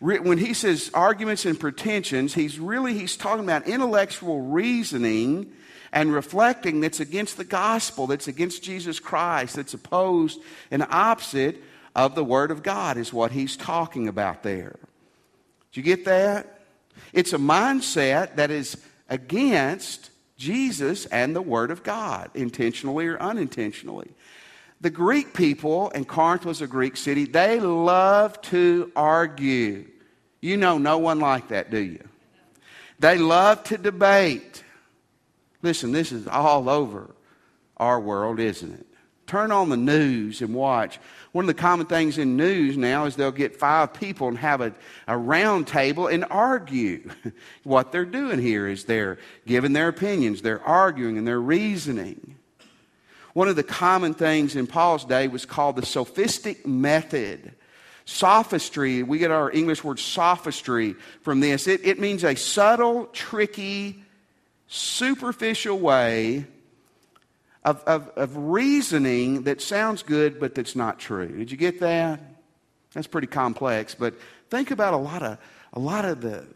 when 0.00 0.38
he 0.38 0.52
says 0.52 0.90
arguments 0.92 1.46
and 1.46 1.58
pretensions, 1.58 2.34
he's 2.34 2.58
really 2.58 2.94
he's 2.94 3.16
talking 3.16 3.44
about 3.44 3.66
intellectual 3.66 4.42
reasoning 4.42 5.52
and 5.92 6.12
reflecting 6.12 6.80
that's 6.80 7.00
against 7.00 7.36
the 7.36 7.44
gospel, 7.44 8.06
that's 8.06 8.28
against 8.28 8.62
Jesus 8.62 9.00
Christ, 9.00 9.56
that's 9.56 9.74
opposed 9.74 10.40
and 10.70 10.82
opposite 10.90 11.62
of 11.94 12.14
the 12.14 12.24
Word 12.24 12.50
of 12.50 12.62
God, 12.62 12.98
is 12.98 13.12
what 13.12 13.32
he's 13.32 13.56
talking 13.56 14.06
about 14.06 14.42
there. 14.42 14.76
Do 15.72 15.80
you 15.80 15.82
get 15.82 16.04
that? 16.04 16.60
It's 17.12 17.32
a 17.32 17.38
mindset 17.38 18.36
that 18.36 18.50
is 18.50 18.76
against 19.08 20.10
Jesus 20.36 21.06
and 21.06 21.34
the 21.34 21.42
Word 21.42 21.70
of 21.70 21.82
God, 21.82 22.30
intentionally 22.34 23.06
or 23.06 23.18
unintentionally. 23.18 24.10
The 24.80 24.90
Greek 24.90 25.32
people, 25.32 25.90
and 25.94 26.06
Corinth 26.06 26.44
was 26.44 26.60
a 26.60 26.66
Greek 26.66 26.96
city, 26.96 27.24
they 27.24 27.60
love 27.60 28.40
to 28.42 28.92
argue. 28.94 29.86
You 30.40 30.56
know 30.56 30.78
no 30.78 30.98
one 30.98 31.18
like 31.18 31.48
that, 31.48 31.70
do 31.70 31.78
you? 31.78 32.06
They 32.98 33.18
love 33.18 33.62
to 33.64 33.78
debate. 33.78 34.62
Listen, 35.62 35.92
this 35.92 36.12
is 36.12 36.26
all 36.28 36.68
over 36.68 37.14
our 37.76 38.00
world, 38.00 38.38
isn't 38.38 38.72
it? 38.72 38.86
Turn 39.26 39.50
on 39.50 39.70
the 39.70 39.76
news 39.76 40.40
and 40.40 40.54
watch. 40.54 41.00
One 41.32 41.44
of 41.44 41.48
the 41.48 41.54
common 41.60 41.86
things 41.86 42.16
in 42.16 42.36
news 42.36 42.76
now 42.76 43.06
is 43.06 43.16
they'll 43.16 43.32
get 43.32 43.56
five 43.56 43.92
people 43.92 44.28
and 44.28 44.38
have 44.38 44.60
a, 44.60 44.72
a 45.08 45.18
round 45.18 45.66
table 45.66 46.06
and 46.06 46.24
argue. 46.30 47.10
what 47.64 47.90
they're 47.90 48.04
doing 48.04 48.38
here 48.38 48.68
is 48.68 48.84
they're 48.84 49.18
giving 49.46 49.72
their 49.72 49.88
opinions, 49.88 50.42
they're 50.42 50.62
arguing, 50.62 51.18
and 51.18 51.26
they're 51.26 51.40
reasoning. 51.40 52.35
One 53.36 53.48
of 53.48 53.56
the 53.56 53.62
common 53.62 54.14
things 54.14 54.56
in 54.56 54.66
Paul's 54.66 55.04
day 55.04 55.28
was 55.28 55.44
called 55.44 55.76
the 55.76 55.84
sophistic 55.84 56.66
method. 56.66 57.52
Sophistry, 58.06 59.02
we 59.02 59.18
get 59.18 59.30
our 59.30 59.50
English 59.52 59.84
word 59.84 59.98
sophistry 59.98 60.94
from 61.20 61.40
this. 61.40 61.66
It, 61.66 61.84
it 61.84 62.00
means 62.00 62.24
a 62.24 62.34
subtle, 62.34 63.04
tricky, 63.12 64.02
superficial 64.68 65.78
way 65.78 66.46
of, 67.62 67.84
of, 67.84 68.08
of 68.16 68.34
reasoning 68.38 69.42
that 69.42 69.60
sounds 69.60 70.02
good 70.02 70.40
but 70.40 70.54
that's 70.54 70.74
not 70.74 70.98
true. 70.98 71.36
Did 71.36 71.50
you 71.50 71.58
get 71.58 71.80
that? 71.80 72.18
That's 72.94 73.06
pretty 73.06 73.26
complex, 73.26 73.94
but 73.94 74.14
think 74.48 74.70
about 74.70 74.94
a 74.94 74.96
lot 74.96 75.22
of, 75.22 75.36
a 75.74 75.78
lot 75.78 76.06
of 76.06 76.22
the 76.22 76.46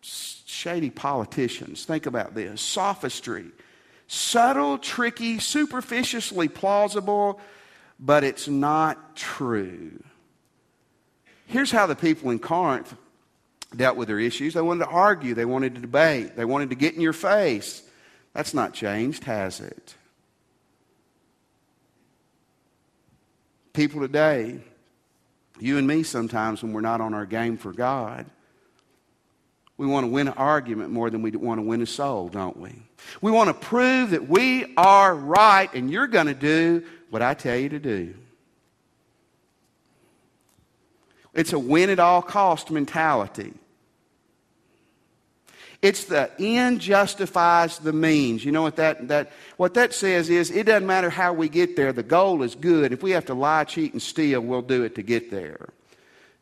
shady 0.00 0.90
politicians. 0.90 1.84
Think 1.84 2.06
about 2.06 2.34
this 2.34 2.60
sophistry. 2.60 3.52
Subtle, 4.12 4.76
tricky, 4.76 5.38
superficially 5.38 6.48
plausible, 6.48 7.38
but 8.00 8.24
it's 8.24 8.48
not 8.48 9.14
true. 9.14 10.02
Here's 11.46 11.70
how 11.70 11.86
the 11.86 11.94
people 11.94 12.32
in 12.32 12.40
Corinth 12.40 12.92
dealt 13.76 13.96
with 13.96 14.08
their 14.08 14.18
issues 14.18 14.54
they 14.54 14.60
wanted 14.62 14.86
to 14.86 14.90
argue, 14.90 15.32
they 15.34 15.44
wanted 15.44 15.76
to 15.76 15.80
debate, 15.80 16.34
they 16.34 16.44
wanted 16.44 16.70
to 16.70 16.74
get 16.74 16.96
in 16.96 17.00
your 17.00 17.12
face. 17.12 17.84
That's 18.34 18.52
not 18.52 18.74
changed, 18.74 19.22
has 19.22 19.60
it? 19.60 19.94
People 23.74 24.00
today, 24.00 24.58
you 25.60 25.78
and 25.78 25.86
me 25.86 26.02
sometimes 26.02 26.64
when 26.64 26.72
we're 26.72 26.80
not 26.80 27.00
on 27.00 27.14
our 27.14 27.26
game 27.26 27.56
for 27.56 27.72
God, 27.72 28.26
we 29.80 29.86
want 29.86 30.04
to 30.04 30.08
win 30.08 30.28
an 30.28 30.34
argument 30.34 30.90
more 30.90 31.08
than 31.08 31.22
we 31.22 31.30
want 31.30 31.56
to 31.56 31.62
win 31.62 31.80
a 31.80 31.86
soul, 31.86 32.28
don't 32.28 32.58
we? 32.58 32.70
We 33.22 33.30
want 33.30 33.48
to 33.48 33.54
prove 33.54 34.10
that 34.10 34.28
we 34.28 34.74
are 34.76 35.14
right 35.14 35.72
and 35.72 35.90
you're 35.90 36.06
going 36.06 36.26
to 36.26 36.34
do 36.34 36.84
what 37.08 37.22
I 37.22 37.32
tell 37.32 37.56
you 37.56 37.70
to 37.70 37.78
do. 37.78 38.14
It's 41.32 41.54
a 41.54 41.58
win 41.58 41.88
at 41.88 41.98
all 41.98 42.20
cost 42.20 42.70
mentality. 42.70 43.54
It's 45.80 46.04
the 46.04 46.30
end 46.38 46.82
justifies 46.82 47.78
the 47.78 47.94
means. 47.94 48.44
You 48.44 48.52
know 48.52 48.60
what 48.60 48.76
that, 48.76 49.08
that, 49.08 49.32
what 49.56 49.72
that 49.72 49.94
says 49.94 50.28
is 50.28 50.50
it 50.50 50.66
doesn't 50.66 50.86
matter 50.86 51.08
how 51.08 51.32
we 51.32 51.48
get 51.48 51.76
there, 51.76 51.94
the 51.94 52.02
goal 52.02 52.42
is 52.42 52.54
good. 52.54 52.92
If 52.92 53.02
we 53.02 53.12
have 53.12 53.24
to 53.24 53.34
lie, 53.34 53.64
cheat, 53.64 53.94
and 53.94 54.02
steal, 54.02 54.42
we'll 54.42 54.60
do 54.60 54.82
it 54.82 54.96
to 54.96 55.02
get 55.02 55.30
there. 55.30 55.70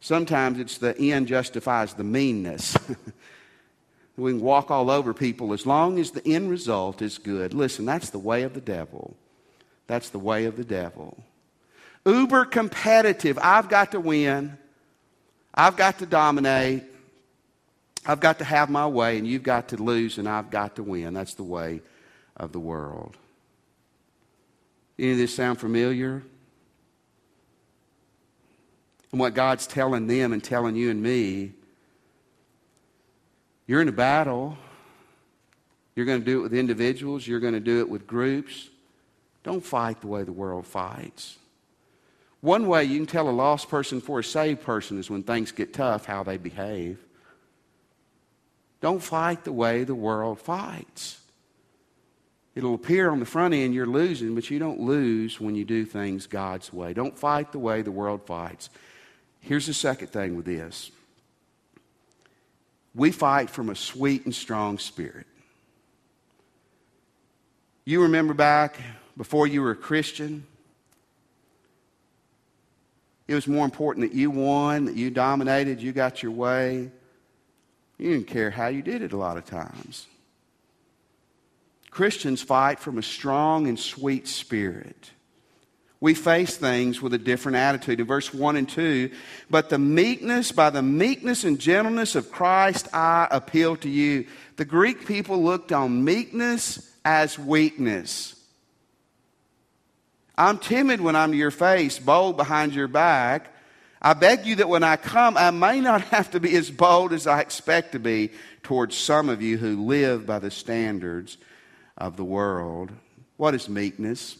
Sometimes 0.00 0.60
it's 0.60 0.78
the 0.78 0.96
end 1.12 1.26
justifies 1.26 1.94
the 1.94 2.04
meanness. 2.04 2.76
we 4.16 4.32
can 4.32 4.40
walk 4.40 4.70
all 4.70 4.90
over 4.90 5.12
people 5.12 5.52
as 5.52 5.66
long 5.66 5.98
as 5.98 6.12
the 6.12 6.26
end 6.26 6.50
result 6.50 7.02
is 7.02 7.18
good. 7.18 7.54
Listen, 7.54 7.84
that's 7.84 8.10
the 8.10 8.18
way 8.18 8.42
of 8.42 8.54
the 8.54 8.60
devil. 8.60 9.16
That's 9.86 10.10
the 10.10 10.18
way 10.18 10.44
of 10.44 10.56
the 10.56 10.64
devil. 10.64 11.18
Uber 12.06 12.44
competitive. 12.44 13.38
I've 13.40 13.68
got 13.68 13.92
to 13.92 14.00
win. 14.00 14.56
I've 15.52 15.76
got 15.76 15.98
to 15.98 16.06
dominate. 16.06 16.84
I've 18.06 18.20
got 18.20 18.38
to 18.38 18.44
have 18.44 18.70
my 18.70 18.86
way, 18.86 19.18
and 19.18 19.26
you've 19.26 19.42
got 19.42 19.68
to 19.68 19.76
lose, 19.76 20.18
and 20.18 20.28
I've 20.28 20.50
got 20.50 20.76
to 20.76 20.82
win. 20.82 21.14
That's 21.14 21.34
the 21.34 21.42
way 21.42 21.82
of 22.36 22.52
the 22.52 22.60
world. 22.60 23.16
Any 24.98 25.12
of 25.12 25.18
this 25.18 25.34
sound 25.34 25.58
familiar? 25.58 26.22
And 29.10 29.20
what 29.20 29.34
God's 29.34 29.66
telling 29.66 30.06
them 30.06 30.32
and 30.32 30.42
telling 30.42 30.76
you 30.76 30.90
and 30.90 31.02
me 31.02 31.52
you're 33.68 33.82
in 33.82 33.88
a 33.88 33.92
battle. 33.92 34.58
You're 35.94 36.06
going 36.06 36.20
to 36.20 36.24
do 36.24 36.40
it 36.40 36.42
with 36.42 36.54
individuals, 36.54 37.26
you're 37.26 37.38
going 37.38 37.54
to 37.54 37.60
do 37.60 37.80
it 37.80 37.88
with 37.88 38.06
groups. 38.06 38.70
Don't 39.44 39.64
fight 39.64 40.00
the 40.00 40.06
way 40.08 40.24
the 40.24 40.32
world 40.32 40.66
fights. 40.66 41.36
One 42.40 42.66
way 42.66 42.84
you 42.84 42.96
can 42.98 43.06
tell 43.06 43.28
a 43.28 43.30
lost 43.30 43.68
person 43.68 44.00
for 44.00 44.20
a 44.20 44.24
saved 44.24 44.62
person 44.62 44.98
is 44.98 45.10
when 45.10 45.22
things 45.22 45.52
get 45.52 45.74
tough, 45.74 46.06
how 46.06 46.22
they 46.22 46.36
behave. 46.36 46.98
Don't 48.80 49.02
fight 49.02 49.44
the 49.44 49.52
way 49.52 49.84
the 49.84 49.94
world 49.94 50.38
fights. 50.38 51.20
It'll 52.54 52.74
appear 52.74 53.10
on 53.10 53.18
the 53.18 53.26
front 53.26 53.54
end 53.54 53.74
you're 53.74 53.86
losing, 53.86 54.34
but 54.34 54.50
you 54.50 54.58
don't 54.58 54.80
lose 54.80 55.40
when 55.40 55.56
you 55.56 55.64
do 55.64 55.84
things 55.84 56.26
God's 56.26 56.72
way. 56.72 56.92
Don't 56.92 57.18
fight 57.18 57.52
the 57.52 57.58
way 57.58 57.82
the 57.82 57.90
world 57.90 58.24
fights. 58.24 58.70
Here's 59.48 59.66
the 59.66 59.72
second 59.72 60.08
thing 60.08 60.36
with 60.36 60.44
this 60.44 60.90
we 62.94 63.10
fight 63.10 63.48
from 63.48 63.70
a 63.70 63.74
sweet 63.74 64.26
and 64.26 64.34
strong 64.34 64.76
spirit. 64.76 65.26
You 67.86 68.02
remember 68.02 68.34
back 68.34 68.78
before 69.16 69.46
you 69.46 69.62
were 69.62 69.70
a 69.70 69.76
Christian, 69.76 70.46
it 73.26 73.34
was 73.34 73.46
more 73.46 73.64
important 73.64 74.10
that 74.10 74.14
you 74.14 74.30
won, 74.30 74.84
that 74.84 74.96
you 74.96 75.08
dominated, 75.08 75.80
you 75.80 75.92
got 75.92 76.22
your 76.22 76.32
way. 76.32 76.90
You 77.96 78.12
didn't 78.12 78.26
care 78.26 78.50
how 78.50 78.66
you 78.66 78.82
did 78.82 79.00
it 79.00 79.14
a 79.14 79.16
lot 79.16 79.38
of 79.38 79.46
times. 79.46 80.06
Christians 81.90 82.42
fight 82.42 82.80
from 82.80 82.98
a 82.98 83.02
strong 83.02 83.66
and 83.66 83.78
sweet 83.78 84.28
spirit. 84.28 85.10
We 86.00 86.14
face 86.14 86.56
things 86.56 87.02
with 87.02 87.12
a 87.12 87.18
different 87.18 87.56
attitude. 87.56 87.98
In 87.98 88.06
verse 88.06 88.32
1 88.32 88.56
and 88.56 88.68
2, 88.68 89.10
but 89.50 89.68
the 89.68 89.78
meekness, 89.78 90.52
by 90.52 90.70
the 90.70 90.82
meekness 90.82 91.42
and 91.42 91.58
gentleness 91.58 92.14
of 92.14 92.30
Christ, 92.30 92.88
I 92.94 93.26
appeal 93.30 93.76
to 93.78 93.88
you. 93.88 94.26
The 94.56 94.64
Greek 94.64 95.06
people 95.06 95.42
looked 95.42 95.72
on 95.72 96.04
meekness 96.04 96.88
as 97.04 97.38
weakness. 97.38 98.36
I'm 100.36 100.58
timid 100.58 101.00
when 101.00 101.16
I'm 101.16 101.32
to 101.32 101.36
your 101.36 101.50
face, 101.50 101.98
bold 101.98 102.36
behind 102.36 102.74
your 102.74 102.86
back. 102.86 103.52
I 104.00 104.14
beg 104.14 104.46
you 104.46 104.56
that 104.56 104.68
when 104.68 104.84
I 104.84 104.94
come, 104.94 105.36
I 105.36 105.50
may 105.50 105.80
not 105.80 106.02
have 106.12 106.30
to 106.30 106.40
be 106.40 106.54
as 106.56 106.70
bold 106.70 107.12
as 107.12 107.26
I 107.26 107.40
expect 107.40 107.92
to 107.92 107.98
be 107.98 108.30
towards 108.62 108.96
some 108.96 109.28
of 109.28 109.42
you 109.42 109.58
who 109.58 109.84
live 109.84 110.26
by 110.26 110.38
the 110.38 110.52
standards 110.52 111.38
of 111.96 112.16
the 112.16 112.24
world. 112.24 112.92
What 113.36 113.56
is 113.56 113.68
meekness? 113.68 114.36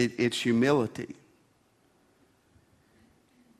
It, 0.00 0.12
it's 0.18 0.40
humility. 0.40 1.14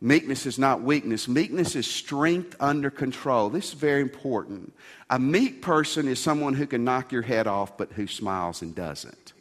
Meekness 0.00 0.46
is 0.46 0.58
not 0.58 0.80
weakness. 0.80 1.28
Meekness 1.28 1.76
is 1.76 1.86
strength 1.86 2.56
under 2.58 2.90
control. 2.90 3.50
This 3.50 3.68
is 3.68 3.74
very 3.74 4.00
important. 4.00 4.72
A 5.10 5.18
meek 5.18 5.60
person 5.60 6.08
is 6.08 6.18
someone 6.18 6.54
who 6.54 6.66
can 6.66 6.84
knock 6.84 7.12
your 7.12 7.22
head 7.22 7.46
off, 7.46 7.76
but 7.76 7.92
who 7.92 8.06
smiles 8.06 8.62
and 8.62 8.74
doesn't 8.74 9.34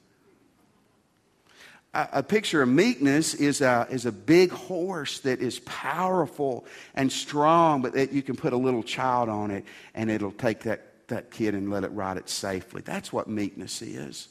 a 1.94 2.22
picture 2.22 2.62
of 2.62 2.70
meekness 2.70 3.34
is 3.34 3.62
a, 3.62 3.88
is 3.90 4.06
a 4.06 4.12
big 4.12 4.52
horse 4.52 5.20
that 5.22 5.40
is 5.40 5.60
powerful 5.62 6.66
and 6.94 7.12
strong, 7.12 7.82
but 7.82 7.94
that 7.94 8.12
you 8.12 8.22
can 8.22 8.36
put 8.36 8.54
a 8.54 8.58
little 8.58 8.84
child 8.84 9.28
on 9.28 9.50
it 9.50 9.66
and 9.96 10.12
it'll 10.12 10.32
take 10.32 10.62
that, 10.62 11.08
that 11.08 11.32
kid 11.32 11.56
and 11.56 11.72
let 11.72 11.84
it 11.84 11.90
ride 11.90 12.18
it 12.18 12.30
safely. 12.30 12.82
That's 12.84 13.12
what 13.12 13.28
meekness 13.28 13.82
is. 13.82 14.28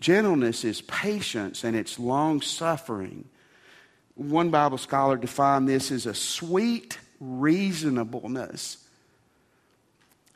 Gentleness 0.00 0.64
is 0.64 0.82
patience 0.82 1.64
and 1.64 1.76
it's 1.76 1.98
long 1.98 2.40
suffering. 2.40 3.28
One 4.14 4.50
Bible 4.50 4.78
scholar 4.78 5.16
defined 5.16 5.68
this 5.68 5.90
as 5.90 6.06
a 6.06 6.14
sweet 6.14 6.98
reasonableness. 7.20 8.78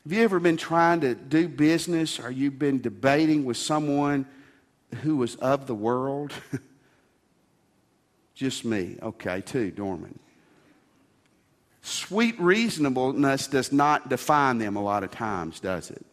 Have 0.05 0.13
you 0.13 0.23
ever 0.23 0.41
been 0.41 0.57
trying 0.57 1.01
to 1.03 1.15
do 1.15 1.49
business 1.49 2.19
or 2.19 2.31
you've 2.31 2.59
been 2.59 2.81
debating 2.81 3.45
with 3.45 3.57
someone? 3.57 4.27
who 4.97 5.17
was 5.17 5.37
of 5.37 5.67
the 5.67 5.75
world? 5.75 6.33
Just 8.35 8.65
me. 8.65 8.97
Okay, 9.03 9.41
too, 9.41 9.71
Dorman. 9.71 10.19
Sweet 11.83 12.39
reasonableness 12.41 13.47
does 13.47 13.73
not 13.73 14.09
define 14.09 14.59
them 14.59 14.77
a 14.77 14.83
lot 14.83 15.05
of 15.05 15.11
times, 15.11 15.61
does 15.61 15.91
it? 15.91 16.05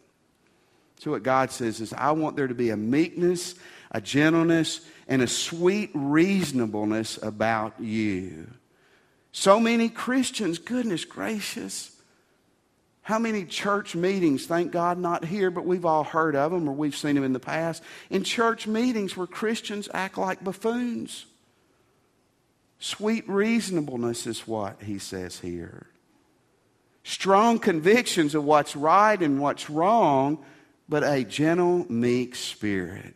So, 1.08 1.12
what 1.12 1.22
God 1.22 1.50
says 1.50 1.80
is, 1.80 1.94
I 1.94 2.10
want 2.10 2.36
there 2.36 2.48
to 2.48 2.54
be 2.54 2.68
a 2.68 2.76
meekness, 2.76 3.54
a 3.90 3.98
gentleness, 3.98 4.82
and 5.08 5.22
a 5.22 5.26
sweet 5.26 5.90
reasonableness 5.94 7.18
about 7.22 7.80
you. 7.80 8.46
So 9.32 9.58
many 9.58 9.88
Christians, 9.88 10.58
goodness 10.58 11.06
gracious, 11.06 11.96
how 13.00 13.18
many 13.18 13.46
church 13.46 13.94
meetings, 13.94 14.44
thank 14.44 14.70
God 14.70 14.98
not 14.98 15.24
here, 15.24 15.50
but 15.50 15.64
we've 15.64 15.86
all 15.86 16.04
heard 16.04 16.36
of 16.36 16.52
them 16.52 16.68
or 16.68 16.72
we've 16.72 16.94
seen 16.94 17.14
them 17.14 17.24
in 17.24 17.32
the 17.32 17.40
past, 17.40 17.82
in 18.10 18.22
church 18.22 18.66
meetings 18.66 19.16
where 19.16 19.26
Christians 19.26 19.88
act 19.94 20.18
like 20.18 20.44
buffoons? 20.44 21.24
Sweet 22.80 23.26
reasonableness 23.26 24.26
is 24.26 24.46
what 24.46 24.82
he 24.82 24.98
says 24.98 25.38
here. 25.38 25.86
Strong 27.02 27.60
convictions 27.60 28.34
of 28.34 28.44
what's 28.44 28.76
right 28.76 29.18
and 29.22 29.40
what's 29.40 29.70
wrong, 29.70 30.44
but 30.88 31.04
a 31.04 31.24
gentle, 31.24 31.86
meek 31.90 32.34
spirit. 32.34 33.14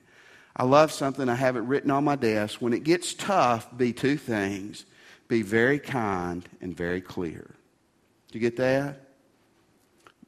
I 0.54 0.64
love 0.64 0.92
something, 0.92 1.28
I 1.28 1.34
have 1.34 1.56
it 1.56 1.60
written 1.60 1.90
on 1.90 2.04
my 2.04 2.16
desk. 2.16 2.60
When 2.60 2.72
it 2.72 2.84
gets 2.84 3.14
tough, 3.14 3.76
be 3.76 3.92
two 3.92 4.16
things 4.16 4.84
be 5.28 5.40
very 5.40 5.78
kind 5.78 6.46
and 6.60 6.76
very 6.76 7.00
clear. 7.00 7.54
Do 8.30 8.38
you 8.38 8.40
get 8.40 8.58
that? 8.58 9.00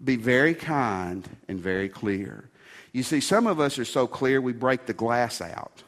Be 0.03 0.17
very 0.17 0.55
kind 0.55 1.29
and 1.47 1.61
very 1.61 1.91
clear. 1.91 2.49
You 2.93 3.03
see, 3.03 3.21
some 3.21 3.47
of 3.47 3.61
us 3.61 3.79
are 3.79 3.85
so 3.85 4.07
clear 4.07 4.41
we 4.41 4.55
break 4.55 4.87
the 4.87 4.95
glass 4.95 5.43
out. 5.43 5.83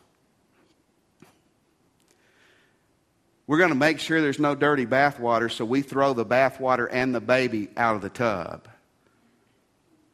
We're 3.47 3.57
going 3.57 3.71
to 3.71 3.75
make 3.75 4.01
sure 4.01 4.21
there's 4.21 4.39
no 4.39 4.55
dirty 4.55 4.85
bathwater, 4.85 5.51
so 5.51 5.65
we 5.65 5.81
throw 5.81 6.13
the 6.13 6.27
bathwater 6.27 6.87
and 6.91 7.15
the 7.15 7.21
baby 7.21 7.69
out 7.77 7.97
of 7.97 8.03
the 8.03 8.11
tub. 8.11 8.69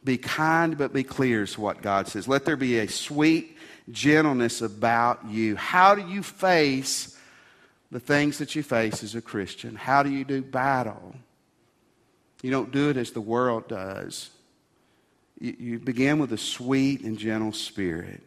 Be 0.04 0.18
kind, 0.18 0.76
but 0.76 0.92
be 0.92 1.04
clear, 1.04 1.42
is 1.42 1.56
what 1.56 1.82
God 1.82 2.08
says. 2.08 2.26
Let 2.26 2.44
there 2.44 2.56
be 2.56 2.78
a 2.78 2.88
sweet 2.88 3.56
gentleness 3.90 4.60
about 4.60 5.28
you. 5.28 5.56
How 5.56 5.94
do 5.94 6.06
you 6.06 6.22
face 6.22 7.16
the 7.90 8.00
things 8.00 8.38
that 8.38 8.54
you 8.56 8.62
face 8.62 9.02
as 9.02 9.14
a 9.14 9.22
Christian? 9.22 9.76
How 9.76 10.02
do 10.02 10.10
you 10.10 10.24
do 10.24 10.42
battle? 10.42 11.14
You 12.42 12.50
don't 12.50 12.72
do 12.72 12.90
it 12.90 12.96
as 12.96 13.12
the 13.12 13.20
world 13.20 13.68
does. 13.68 14.30
You, 15.38 15.54
you 15.58 15.78
begin 15.78 16.18
with 16.18 16.32
a 16.32 16.38
sweet 16.38 17.02
and 17.02 17.16
gentle 17.16 17.52
spirit. 17.52 18.22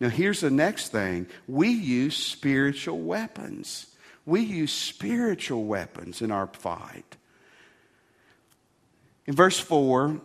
Now, 0.00 0.08
here's 0.08 0.40
the 0.40 0.50
next 0.50 0.88
thing 0.88 1.26
we 1.46 1.68
use 1.68 2.16
spiritual 2.16 3.00
weapons. 3.00 3.86
We 4.26 4.40
use 4.40 4.72
spiritual 4.72 5.64
weapons 5.64 6.22
in 6.22 6.30
our 6.30 6.46
fight. 6.46 7.16
In 9.26 9.34
verse 9.34 9.58
4, 9.58 10.20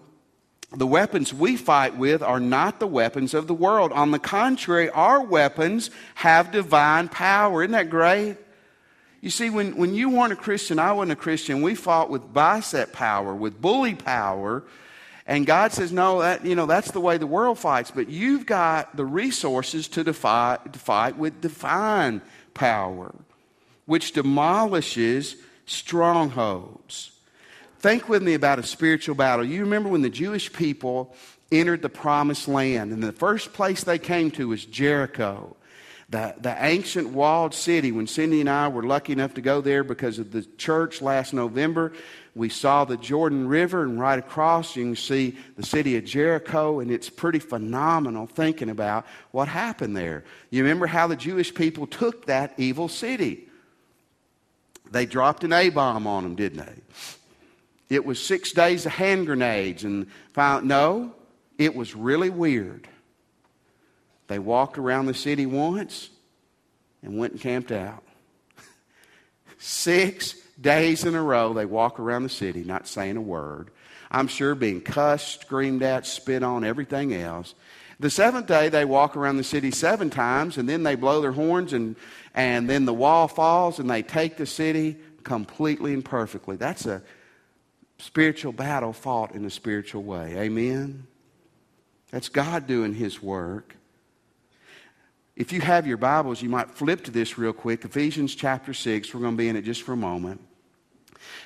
the 0.72 0.88
weapons 0.88 1.34
we 1.34 1.58
fight 1.58 1.96
with 1.98 2.22
are 2.22 2.40
not 2.40 2.80
the 2.80 2.88
weapons 2.88 3.34
of 3.34 3.48
the 3.48 3.54
world. 3.54 3.92
On 3.92 4.12
the 4.12 4.20
contrary, 4.20 4.90
our 4.90 5.22
weapons 5.22 5.90
have 6.16 6.52
divine 6.52 7.08
power. 7.08 7.64
Isn't 7.64 7.72
that 7.72 7.90
great? 7.90 8.38
You 9.22 9.30
see, 9.30 9.50
when, 9.50 9.76
when 9.78 9.96
you 9.96 10.10
weren't 10.10 10.34
a 10.34 10.36
Christian, 10.36 10.78
I 10.78 10.92
wasn't 10.92 11.14
a 11.14 11.16
Christian, 11.16 11.62
we 11.62 11.76
fought 11.76 12.10
with 12.10 12.34
bicep 12.34 12.94
power, 12.94 13.34
with 13.34 13.60
bully 13.60 13.96
power. 13.96 14.64
And 15.26 15.48
God 15.48 15.72
says, 15.72 15.92
no, 15.92 16.22
that, 16.22 16.46
you 16.46 16.56
know, 16.56 16.68
that's 16.68 16.92
the 16.92 17.00
way 17.00 17.18
the 17.18 17.26
world 17.26 17.58
fights. 17.58 17.90
But 17.90 18.10
you've 18.10 18.46
got 18.46 18.96
the 18.96 19.06
resources 19.06 19.88
to, 19.90 20.04
defy, 20.04 20.60
to 20.72 20.78
fight 20.78 21.18
with 21.18 21.42
divine 21.42 22.22
power, 22.54 23.16
which 23.88 24.12
demolishes 24.12 25.36
strongholds. 25.66 27.12
Think 27.80 28.10
with 28.10 28.24
me 28.24 28.34
about 28.34 28.60
a 28.60 28.64
spiritual 28.64 29.16
battle. 29.16 29.46
You 29.46 29.62
remember 29.62 29.90
when 29.90 30.02
the 30.02 30.10
Jewish 30.10 30.52
people 30.52 31.16
entered 31.52 31.82
the 31.82 31.90
promised 31.90 32.48
land, 32.48 32.92
and 32.92 33.04
the 33.04 33.12
first 33.12 33.54
place 33.54 33.84
they 33.84 34.00
came 34.00 34.32
to 34.32 34.48
was 34.48 34.66
Jericho. 34.66 35.56
The, 36.10 36.36
the 36.40 36.56
ancient 36.64 37.10
walled 37.10 37.54
city, 37.54 37.92
when 37.92 38.08
Cindy 38.08 38.40
and 38.40 38.50
I 38.50 38.68
were 38.68 38.84
lucky 38.84 39.14
enough 39.14 39.34
to 39.36 39.42
go 39.42 39.62
there 39.62 39.84
because 39.84 40.20
of 40.20 40.32
the 40.32 40.44
church 40.58 41.02
last 41.02 41.34
November, 41.34 41.94
we 42.36 42.50
saw 42.50 42.86
the 42.86 42.98
Jordan 42.98 43.48
River, 43.48 43.84
and 43.84 44.00
right 44.00 44.20
across 44.20 44.76
you 44.76 44.84
can 44.84 44.96
see 44.96 45.38
the 45.56 45.66
city 45.66 45.98
of 45.98 46.06
Jericho, 46.06 46.80
and 46.80 46.92
it's 46.92 47.10
pretty 47.10 47.40
phenomenal 47.40 48.28
thinking 48.28 48.70
about 48.70 49.06
what 49.32 49.48
happened 49.48 49.98
there. 49.98 50.24
You 50.52 50.64
remember 50.64 50.86
how 50.86 51.08
the 51.08 51.16
Jewish 51.16 51.54
people 51.54 51.88
took 51.88 52.28
that 52.28 52.54
evil 52.58 52.88
city? 52.88 53.48
They 54.92 55.06
dropped 55.06 55.44
an 55.44 55.54
A 55.54 55.70
bomb 55.70 56.06
on 56.06 56.24
them, 56.24 56.36
didn't 56.36 56.60
they? 56.60 56.82
It 57.90 58.06
was 58.06 58.24
six 58.24 58.52
days 58.52 58.86
of 58.86 58.94
hand 58.94 59.28
grenades 59.28 59.84
and 59.84 60.08
found 60.34 60.68
no, 60.68 61.14
it 61.58 61.76
was 61.76 61.96
really 61.96 62.30
weird. 62.30 62.88
They 64.28 64.40
walked 64.40 64.78
around 64.78 65.06
the 65.06 65.14
city 65.14 65.46
once 65.46 66.10
and 67.04 67.18
went 67.18 67.34
and 67.34 67.42
camped 67.42 67.72
out. 67.72 68.04
Six 69.60 70.34
days 70.60 71.04
in 71.04 71.14
a 71.14 71.22
row, 71.22 71.54
they 71.54 71.66
walk 71.66 72.00
around 72.00 72.24
the 72.24 72.30
city, 72.30 72.64
not 72.64 72.88
saying 72.88 73.18
a 73.18 73.22
word. 73.22 73.70
I'm 74.10 74.28
sure 74.28 74.56
being 74.56 74.82
cussed, 74.82 75.42
screamed 75.42 75.84
at, 75.84 76.08
spit 76.08 76.42
on, 76.42 76.64
everything 76.64 77.14
else. 77.14 77.54
The 78.00 78.10
seventh 78.10 78.48
day, 78.48 78.70
they 78.70 78.86
walk 78.86 79.16
around 79.16 79.38
the 79.38 79.44
city 79.44 79.72
seven 79.72 80.10
times, 80.10 80.58
and 80.58 80.68
then 80.68 80.84
they 80.84 80.96
blow 80.96 81.22
their 81.22 81.32
horns, 81.32 81.72
and, 81.72 81.96
and 82.34 82.70
then 82.70 82.86
the 82.86 82.94
wall 82.94 83.28
falls, 83.28 83.80
and 83.80 83.90
they 83.90 84.02
take 84.02 84.38
the 84.38 84.46
city 84.46 84.98
completely 85.24 85.94
and 85.94 86.04
perfectly. 86.04 86.56
That's 86.56 86.86
a 86.86 87.02
spiritual 87.98 88.52
battle 88.52 88.94
fought 88.94 89.34
in 89.34 89.46
a 89.46 89.50
spiritual 89.50 90.04
way. 90.04 90.38
Amen? 90.38 91.08
That's 92.12 92.30
God 92.30 92.68
doing 92.68 92.94
His 92.94 93.22
work. 93.22 93.76
If 95.36 95.52
you 95.52 95.60
have 95.62 95.86
your 95.86 95.98
Bibles, 95.98 96.42
you 96.42 96.50
might 96.50 96.72
flip 96.72 97.04
to 97.06 97.12
this 97.12 97.38
real 97.38 97.52
quick. 97.52 97.84
Ephesians 97.84 98.36
chapter 98.36 98.74
6. 98.74 99.14
We're 99.14 99.20
going 99.20 99.34
to 99.34 99.38
be 99.38 99.50
in 99.50 99.58
it 99.58 99.64
just 99.64 99.84
for 99.84 99.92
a 99.92 99.98
moment. 99.98 100.40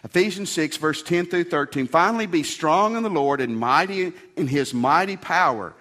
Ephesians 0.04 0.50
6, 0.52 0.78
verse 0.78 1.02
10 1.02 1.26
through 1.26 1.46
13. 1.46 1.88
Finally, 1.88 2.28
be 2.28 2.44
strong 2.44 2.96
in 2.96 3.04
the 3.04 3.10
Lord 3.10 3.42
and 3.42 3.58
mighty 3.58 4.14
in 4.36 4.48
his 4.48 4.74
mighty 4.74 5.18
power. 5.18 5.74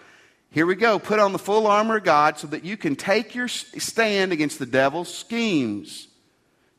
Here 0.50 0.66
we 0.66 0.74
go. 0.74 0.98
Put 0.98 1.18
on 1.18 1.32
the 1.32 1.38
full 1.38 1.66
armor 1.66 1.96
of 1.96 2.04
God 2.04 2.38
so 2.38 2.46
that 2.48 2.64
you 2.64 2.76
can 2.76 2.96
take 2.96 3.34
your 3.34 3.48
stand 3.48 4.32
against 4.32 4.58
the 4.58 4.66
devil's 4.66 5.12
schemes. 5.14 6.08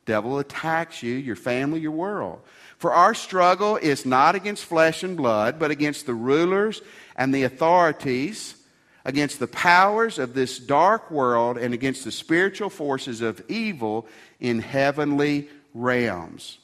Devil 0.06 0.40
attacks 0.40 1.04
you, 1.04 1.14
your 1.14 1.36
family, 1.36 1.80
your 1.80 1.92
world. 1.92 2.42
For 2.80 2.94
our 2.94 3.14
struggle 3.14 3.76
is 3.76 4.06
not 4.06 4.36
against 4.36 4.64
flesh 4.64 5.04
and 5.04 5.18
blood, 5.18 5.60
but 5.60 5.70
against 5.70 6.06
the 6.06 6.14
rulers 6.14 6.82
and 7.18 7.36
the 7.36 7.44
authorities, 7.44 8.56
against 9.04 9.40
the 9.40 9.48
powers 9.48 10.18
of 10.18 10.34
this 10.34 10.58
dark 10.58 11.12
world, 11.12 11.58
and 11.58 11.74
against 11.74 12.06
the 12.06 12.12
spiritual 12.12 12.70
forces 12.70 13.20
of 13.20 13.44
evil 13.50 14.08
in 14.40 14.60
heavenly 14.60 15.50
realms. 15.74 16.58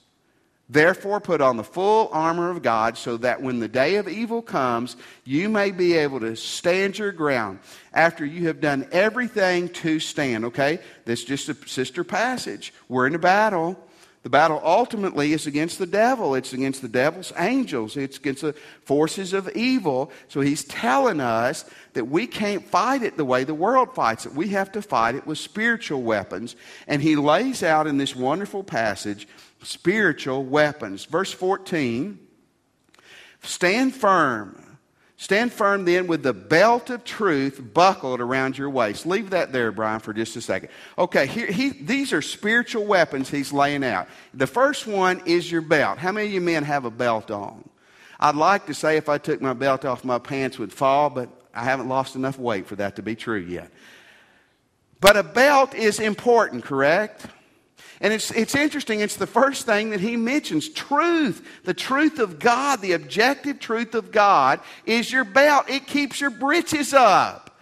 Therefore, 0.69 1.19
put 1.19 1.41
on 1.41 1.57
the 1.57 1.63
full 1.63 2.09
armor 2.11 2.49
of 2.49 2.63
God 2.63 2.97
so 2.97 3.17
that 3.17 3.41
when 3.41 3.59
the 3.59 3.67
day 3.67 3.97
of 3.97 4.07
evil 4.07 4.41
comes, 4.41 4.95
you 5.25 5.47
may 5.49 5.69
be 5.69 5.93
able 5.93 6.21
to 6.21 6.35
stand 6.35 6.97
your 6.97 7.11
ground 7.11 7.59
after 7.93 8.25
you 8.25 8.47
have 8.47 8.61
done 8.61 8.87
everything 8.91 9.69
to 9.69 9.99
stand. 9.99 10.45
Okay? 10.45 10.79
This 11.03 11.19
is 11.19 11.25
just 11.25 11.49
a 11.49 11.67
sister 11.67 12.03
passage. 12.03 12.73
We're 12.87 13.05
in 13.05 13.15
a 13.15 13.19
battle. 13.19 13.77
The 14.25 14.31
battle 14.31 14.59
ultimately 14.63 15.33
is 15.33 15.45
against 15.45 15.77
the 15.77 15.85
devil. 15.85 16.33
It's 16.33 16.51
against 16.51 16.81
the 16.81 16.87
devil's 16.87 17.31
angels. 17.37 17.95
It's 17.95 18.17
against 18.17 18.41
the 18.41 18.53
forces 18.83 19.33
of 19.33 19.47
evil. 19.55 20.11
So 20.29 20.41
he's 20.41 20.63
telling 20.63 21.19
us 21.19 21.63
that 21.93 22.05
we 22.05 22.25
can't 22.25 22.65
fight 22.65 23.03
it 23.03 23.17
the 23.17 23.23
way 23.23 23.43
the 23.43 23.53
world 23.53 23.93
fights 23.93 24.25
it. 24.25 24.33
We 24.33 24.47
have 24.47 24.71
to 24.71 24.81
fight 24.81 25.13
it 25.13 25.27
with 25.27 25.37
spiritual 25.37 26.01
weapons. 26.01 26.55
And 26.87 27.03
he 27.03 27.15
lays 27.15 27.61
out 27.61 27.85
in 27.85 27.99
this 27.99 28.15
wonderful 28.15 28.63
passage 28.63 29.27
spiritual 29.61 30.43
weapons. 30.43 31.05
Verse 31.05 31.31
14 31.31 32.17
Stand 33.43 33.93
firm 33.93 34.64
Stand 35.17 35.53
firm 35.53 35.85
then 35.85 36.07
with 36.07 36.23
the 36.23 36.33
belt 36.33 36.89
of 36.89 37.05
truth 37.05 37.61
buckled 37.73 38.19
around 38.19 38.57
your 38.57 38.69
waist. 38.69 39.05
Leave 39.05 39.29
that 39.29 39.53
there, 39.53 39.71
Brian, 39.71 40.01
for 40.01 40.13
just 40.13 40.35
a 40.35 40.41
second. 40.41 40.69
Okay, 40.97 41.25
here, 41.25 41.47
he, 41.47 41.69
these 41.69 42.11
are 42.11 42.21
spiritual 42.21 42.85
weapons 42.85 43.29
he's 43.29 43.53
laying 43.53 43.83
out. 43.83 44.09
The 44.33 44.47
first 44.47 44.85
one 44.85 45.21
is 45.25 45.49
your 45.49 45.61
belt. 45.61 45.99
How 45.99 46.11
many 46.11 46.27
of 46.27 46.33
you 46.33 46.41
men 46.41 46.63
have 46.63 46.83
a 46.83 46.91
belt 46.91 47.31
on? 47.31 47.67
I'd 48.19 48.35
like 48.35 48.65
to 48.65 48.73
say 48.73 48.97
if 48.97 49.07
I 49.07 49.17
took 49.17 49.41
my 49.41 49.53
belt 49.53 49.85
off, 49.85 50.03
my 50.03 50.19
pants 50.19 50.59
would 50.59 50.73
fall, 50.73 51.09
but 51.09 51.29
I 51.53 51.63
haven't 51.63 51.87
lost 51.87 52.15
enough 52.15 52.37
weight 52.37 52.67
for 52.67 52.75
that 52.75 52.97
to 52.97 53.01
be 53.01 53.15
true 53.15 53.39
yet. 53.39 53.71
But 54.99 55.15
a 55.15 55.23
belt 55.23 55.73
is 55.75 55.99
important, 55.99 56.65
correct? 56.65 57.27
And 58.01 58.11
it's, 58.11 58.31
it's 58.31 58.55
interesting, 58.55 58.99
it's 58.99 59.15
the 59.15 59.27
first 59.27 59.65
thing 59.65 59.91
that 59.91 60.01
he 60.01 60.17
mentions 60.17 60.67
truth. 60.67 61.47
The 61.63 61.73
truth 61.73 62.19
of 62.19 62.39
God, 62.39 62.81
the 62.81 62.91
objective 62.91 63.59
truth 63.59 63.95
of 63.95 64.11
God, 64.11 64.59
is 64.85 65.11
your 65.11 65.23
belt. 65.23 65.69
It 65.69 65.87
keeps 65.87 66.19
your 66.19 66.29
britches 66.29 66.93
up. 66.93 67.57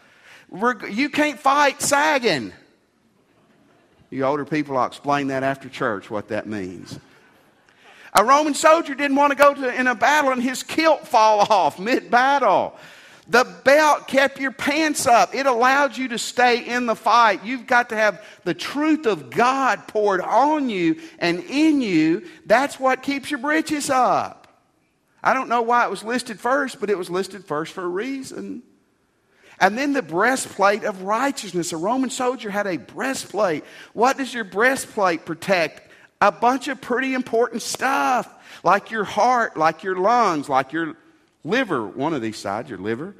You 0.89 1.09
can't 1.09 1.39
fight 1.39 1.81
sagging. 1.81 2.53
You 4.09 4.25
older 4.25 4.45
people, 4.45 4.77
I'll 4.77 4.87
explain 4.87 5.27
that 5.27 5.43
after 5.43 5.69
church 5.69 6.09
what 6.09 6.27
that 6.29 6.45
means. 6.45 6.99
A 8.15 8.23
Roman 8.23 8.53
soldier 8.53 8.93
didn't 8.93 9.15
want 9.15 9.31
to 9.31 9.35
go 9.35 9.55
to, 9.55 9.79
in 9.79 9.87
a 9.87 9.95
battle 9.95 10.31
and 10.31 10.41
his 10.41 10.61
kilt 10.61 11.07
fall 11.07 11.39
off 11.39 11.79
mid 11.79 12.11
battle. 12.11 12.75
The 13.27 13.45
belt 13.63 14.07
kept 14.07 14.39
your 14.39 14.51
pants 14.51 15.07
up. 15.07 15.33
It 15.33 15.45
allowed 15.45 15.97
you 15.97 16.09
to 16.09 16.17
stay 16.17 16.65
in 16.67 16.85
the 16.85 16.95
fight. 16.95 17.45
You've 17.45 17.67
got 17.67 17.89
to 17.89 17.95
have 17.95 18.23
the 18.43 18.53
truth 18.53 19.05
of 19.05 19.29
God 19.29 19.87
poured 19.87 20.19
on 20.19 20.69
you 20.69 20.99
and 21.19 21.39
in 21.39 21.81
you. 21.81 22.27
That's 22.45 22.79
what 22.79 23.01
keeps 23.01 23.31
your 23.31 23.39
britches 23.39 23.89
up. 23.89 24.47
I 25.23 25.33
don't 25.33 25.47
know 25.47 25.61
why 25.61 25.85
it 25.85 25.89
was 25.89 26.03
listed 26.03 26.37
first, 26.37 26.81
but 26.81 26.89
it 26.89 26.97
was 26.97 27.09
listed 27.09 27.45
first 27.45 27.71
for 27.71 27.83
a 27.83 27.87
reason. 27.87 28.61
And 29.57 29.77
then 29.77 29.93
the 29.93 30.01
breastplate 30.01 30.83
of 30.83 31.03
righteousness. 31.03 31.71
A 31.71 31.77
Roman 31.77 32.09
soldier 32.09 32.49
had 32.49 32.67
a 32.67 32.75
breastplate. 32.75 33.63
What 33.93 34.17
does 34.17 34.33
your 34.33 34.43
breastplate 34.43 35.25
protect? 35.25 35.91
A 36.19 36.31
bunch 36.31 36.67
of 36.67 36.81
pretty 36.81 37.13
important 37.13 37.61
stuff, 37.61 38.33
like 38.63 38.91
your 38.91 39.05
heart, 39.05 39.55
like 39.55 39.83
your 39.83 39.95
lungs, 39.95 40.49
like 40.49 40.73
your 40.73 40.95
liver, 41.43 41.85
one 41.85 42.13
of 42.13 42.21
these 42.21 42.37
sides, 42.37 42.69
your 42.69 42.79
liver. 42.79 43.15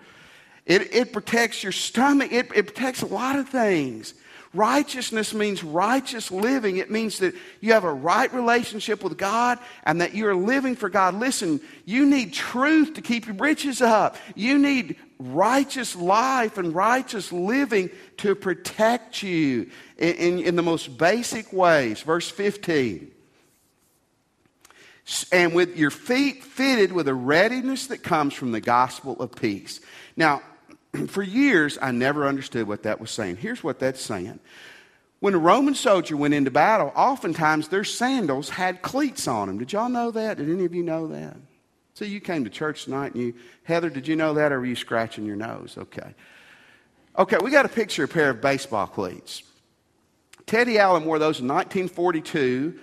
It, 0.65 0.93
it 0.93 1.13
protects 1.13 1.63
your 1.63 1.71
stomach. 1.71 2.31
It, 2.31 2.49
it 2.55 2.67
protects 2.67 3.01
a 3.01 3.07
lot 3.07 3.38
of 3.38 3.49
things. 3.49 4.13
Righteousness 4.53 5.33
means 5.33 5.63
righteous 5.63 6.31
living. 6.31 6.77
It 6.77 6.91
means 6.91 7.17
that 7.19 7.33
you 7.59 7.73
have 7.73 7.86
a 7.86 7.93
right 7.93 8.31
relationship 8.31 9.03
with 9.03 9.17
God 9.17 9.57
and 9.83 9.99
that 9.99 10.13
you're 10.13 10.36
living 10.36 10.75
for 10.75 10.89
God. 10.89 11.15
Listen, 11.15 11.59
you 11.86 12.05
need 12.05 12.33
truth 12.33 12.93
to 12.93 13.01
keep 13.01 13.25
your 13.25 13.33
britches 13.33 13.81
up. 13.81 14.15
You 14.36 14.59
need 14.59 14.97
righteous 15.17 15.95
life 15.95 16.59
and 16.59 16.75
righteous 16.75 17.31
living 17.31 17.89
to 18.17 18.36
protect 18.36 19.23
you 19.23 19.71
in, 19.97 20.15
in, 20.15 20.39
in 20.39 20.55
the 20.55 20.62
most 20.62 20.99
basic 20.99 21.51
ways. 21.51 22.01
Verse 22.01 22.29
15 22.29 23.12
and 25.31 25.53
with 25.53 25.77
your 25.77 25.91
feet 25.91 26.43
fitted 26.43 26.91
with 26.91 27.07
a 27.07 27.13
readiness 27.13 27.87
that 27.87 28.03
comes 28.03 28.33
from 28.33 28.51
the 28.51 28.61
gospel 28.61 29.21
of 29.21 29.33
peace. 29.33 29.81
Now, 30.15 30.41
for 31.07 31.23
years, 31.23 31.77
I 31.81 31.91
never 31.91 32.27
understood 32.27 32.67
what 32.67 32.83
that 32.83 33.01
was 33.01 33.11
saying. 33.11 33.37
Here's 33.37 33.63
what 33.63 33.79
that's 33.79 34.01
saying. 34.01 34.39
When 35.19 35.33
a 35.33 35.39
Roman 35.39 35.75
soldier 35.75 36.17
went 36.17 36.33
into 36.33 36.51
battle, 36.51 36.91
oftentimes 36.95 37.69
their 37.69 37.85
sandals 37.85 38.49
had 38.49 38.81
cleats 38.81 39.27
on 39.27 39.47
them. 39.47 39.57
Did 39.57 39.71
y'all 39.71 39.89
know 39.89 40.11
that? 40.11 40.37
Did 40.37 40.49
any 40.49 40.65
of 40.65 40.73
you 40.75 40.83
know 40.83 41.07
that? 41.07 41.37
See, 41.93 42.07
you 42.07 42.19
came 42.19 42.43
to 42.43 42.49
church 42.49 42.85
tonight 42.85 43.13
and 43.13 43.23
you, 43.23 43.33
Heather, 43.63 43.89
did 43.89 44.07
you 44.07 44.15
know 44.15 44.33
that 44.33 44.51
or 44.51 44.59
were 44.59 44.65
you 44.65 44.75
scratching 44.75 45.25
your 45.25 45.35
nose? 45.35 45.77
Okay. 45.77 46.13
Okay, 47.17 47.37
we 47.41 47.51
got 47.51 47.65
a 47.65 47.69
picture 47.69 48.05
of 48.05 48.09
a 48.09 48.13
pair 48.13 48.31
of 48.31 48.41
baseball 48.41 48.87
cleats. 48.87 49.43
Teddy 50.45 50.79
Allen 50.79 51.05
wore 51.05 51.19
those 51.19 51.39
in 51.39 51.47
1942 51.47 52.79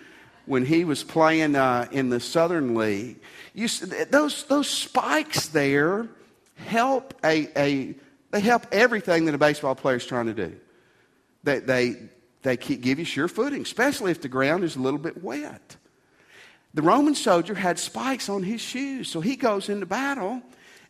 when 0.50 0.64
he 0.64 0.84
was 0.84 1.04
playing 1.04 1.54
uh, 1.54 1.86
in 1.92 2.10
the 2.10 2.18
Southern 2.18 2.74
League. 2.74 3.20
You, 3.54 3.68
those, 4.10 4.42
those 4.44 4.68
spikes 4.68 5.46
there 5.46 6.08
help 6.56 7.14
a, 7.24 7.48
a 7.56 7.94
they 8.32 8.40
help 8.40 8.66
everything 8.72 9.26
that 9.26 9.34
a 9.34 9.38
baseball 9.38 9.76
player 9.76 9.96
is 9.96 10.06
trying 10.06 10.26
to 10.26 10.34
do. 10.34 10.56
They, 11.44 11.60
they, 11.60 11.96
they 12.42 12.56
give 12.56 12.98
you 12.98 13.04
sure 13.04 13.28
footing, 13.28 13.62
especially 13.62 14.10
if 14.10 14.22
the 14.22 14.28
ground 14.28 14.64
is 14.64 14.74
a 14.74 14.80
little 14.80 14.98
bit 14.98 15.22
wet. 15.22 15.76
The 16.74 16.82
Roman 16.82 17.14
soldier 17.14 17.54
had 17.54 17.78
spikes 17.78 18.28
on 18.28 18.42
his 18.42 18.60
shoes, 18.60 19.08
so 19.08 19.20
he 19.20 19.36
goes 19.36 19.68
into 19.68 19.86
battle. 19.86 20.42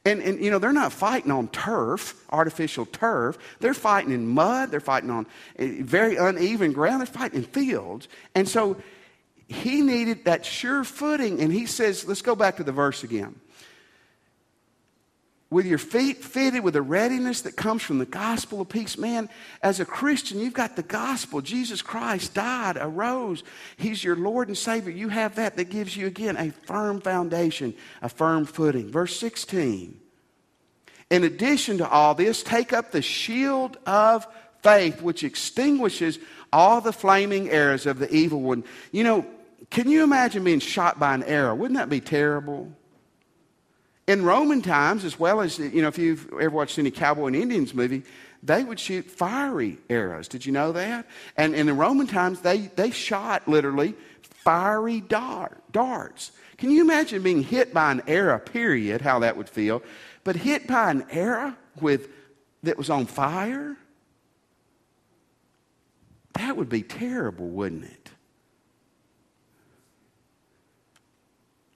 And, 0.06 0.22
and, 0.22 0.42
you 0.42 0.50
know, 0.50 0.58
they're 0.58 0.72
not 0.72 0.94
fighting 0.94 1.30
on 1.30 1.48
turf, 1.48 2.24
artificial 2.30 2.86
turf. 2.86 3.36
They're 3.60 3.74
fighting 3.74 4.12
in 4.12 4.26
mud. 4.26 4.70
They're 4.70 4.80
fighting 4.80 5.10
on 5.10 5.26
eh, 5.58 5.82
very 5.82 6.16
uneven 6.16 6.72
ground. 6.72 7.00
They're 7.00 7.06
fighting 7.06 7.40
in 7.40 7.44
fields. 7.44 8.08
And 8.34 8.48
so 8.48 8.78
he 9.50 9.82
needed 9.82 10.24
that 10.24 10.46
sure 10.46 10.84
footing. 10.84 11.40
And 11.40 11.52
he 11.52 11.66
says, 11.66 12.06
let's 12.06 12.22
go 12.22 12.34
back 12.34 12.56
to 12.56 12.64
the 12.64 12.72
verse 12.72 13.04
again 13.04 13.40
with 15.50 15.66
your 15.66 15.78
feet 15.78 16.18
fitted 16.18 16.62
with 16.62 16.76
a 16.76 16.82
readiness 16.82 17.42
that 17.42 17.56
comes 17.56 17.82
from 17.82 17.98
the 17.98 18.06
gospel 18.06 18.60
of 18.60 18.68
peace. 18.68 18.96
Man, 18.96 19.28
as 19.62 19.80
a 19.80 19.84
Christian, 19.84 20.38
you've 20.38 20.52
got 20.52 20.76
the 20.76 20.82
gospel. 20.82 21.40
Jesus 21.40 21.82
Christ 21.82 22.34
died, 22.34 22.76
arose. 22.80 23.42
He's 23.76 24.02
your 24.02 24.14
Lord 24.14 24.46
and 24.46 24.56
Savior. 24.56 24.92
You 24.92 25.08
have 25.08 25.34
that 25.34 25.56
that 25.56 25.70
gives 25.70 25.96
you, 25.96 26.06
again, 26.06 26.36
a 26.36 26.52
firm 26.52 27.00
foundation, 27.00 27.74
a 28.00 28.08
firm 28.08 28.44
footing. 28.44 28.90
Verse 28.90 29.18
16. 29.18 29.98
In 31.10 31.24
addition 31.24 31.78
to 31.78 31.88
all 31.88 32.14
this, 32.14 32.44
take 32.44 32.72
up 32.72 32.92
the 32.92 33.02
shield 33.02 33.76
of 33.84 34.28
faith, 34.62 35.02
which 35.02 35.24
extinguishes 35.24 36.20
all 36.52 36.80
the 36.80 36.92
flaming 36.92 37.50
arrows 37.50 37.86
of 37.86 37.98
the 37.98 38.12
evil 38.14 38.40
one. 38.40 38.62
You 38.92 39.02
know, 39.02 39.26
can 39.70 39.88
you 39.88 40.02
imagine 40.02 40.44
being 40.44 40.60
shot 40.60 40.98
by 40.98 41.14
an 41.14 41.22
arrow? 41.22 41.54
Wouldn't 41.54 41.78
that 41.78 41.88
be 41.88 42.00
terrible? 42.00 42.72
In 44.06 44.24
Roman 44.24 44.60
times, 44.60 45.04
as 45.04 45.18
well 45.18 45.40
as, 45.40 45.58
you 45.58 45.82
know, 45.82 45.88
if 45.88 45.96
you've 45.96 46.28
ever 46.32 46.50
watched 46.50 46.78
any 46.78 46.90
Cowboy 46.90 47.26
and 47.26 47.36
Indians 47.36 47.72
movie, 47.72 48.02
they 48.42 48.64
would 48.64 48.80
shoot 48.80 49.08
fiery 49.08 49.78
arrows. 49.88 50.26
Did 50.26 50.44
you 50.44 50.52
know 50.52 50.72
that? 50.72 51.06
And, 51.36 51.54
in 51.54 51.66
the 51.66 51.74
Roman 51.74 52.08
times, 52.08 52.40
they, 52.40 52.58
they 52.58 52.90
shot 52.90 53.46
literally 53.46 53.94
fiery 54.22 55.00
dart, 55.00 55.62
darts. 55.70 56.32
Can 56.58 56.70
you 56.70 56.80
imagine 56.80 57.22
being 57.22 57.42
hit 57.42 57.72
by 57.72 57.92
an 57.92 58.02
arrow, 58.08 58.38
period, 58.38 59.00
how 59.00 59.20
that 59.20 59.36
would 59.36 59.48
feel? 59.48 59.82
But 60.24 60.34
hit 60.34 60.66
by 60.66 60.90
an 60.90 61.06
arrow 61.10 61.54
with, 61.80 62.08
that 62.64 62.76
was 62.76 62.90
on 62.90 63.06
fire? 63.06 63.76
That 66.34 66.56
would 66.56 66.68
be 66.68 66.82
terrible, 66.82 67.46
wouldn't 67.46 67.84
it? 67.84 68.10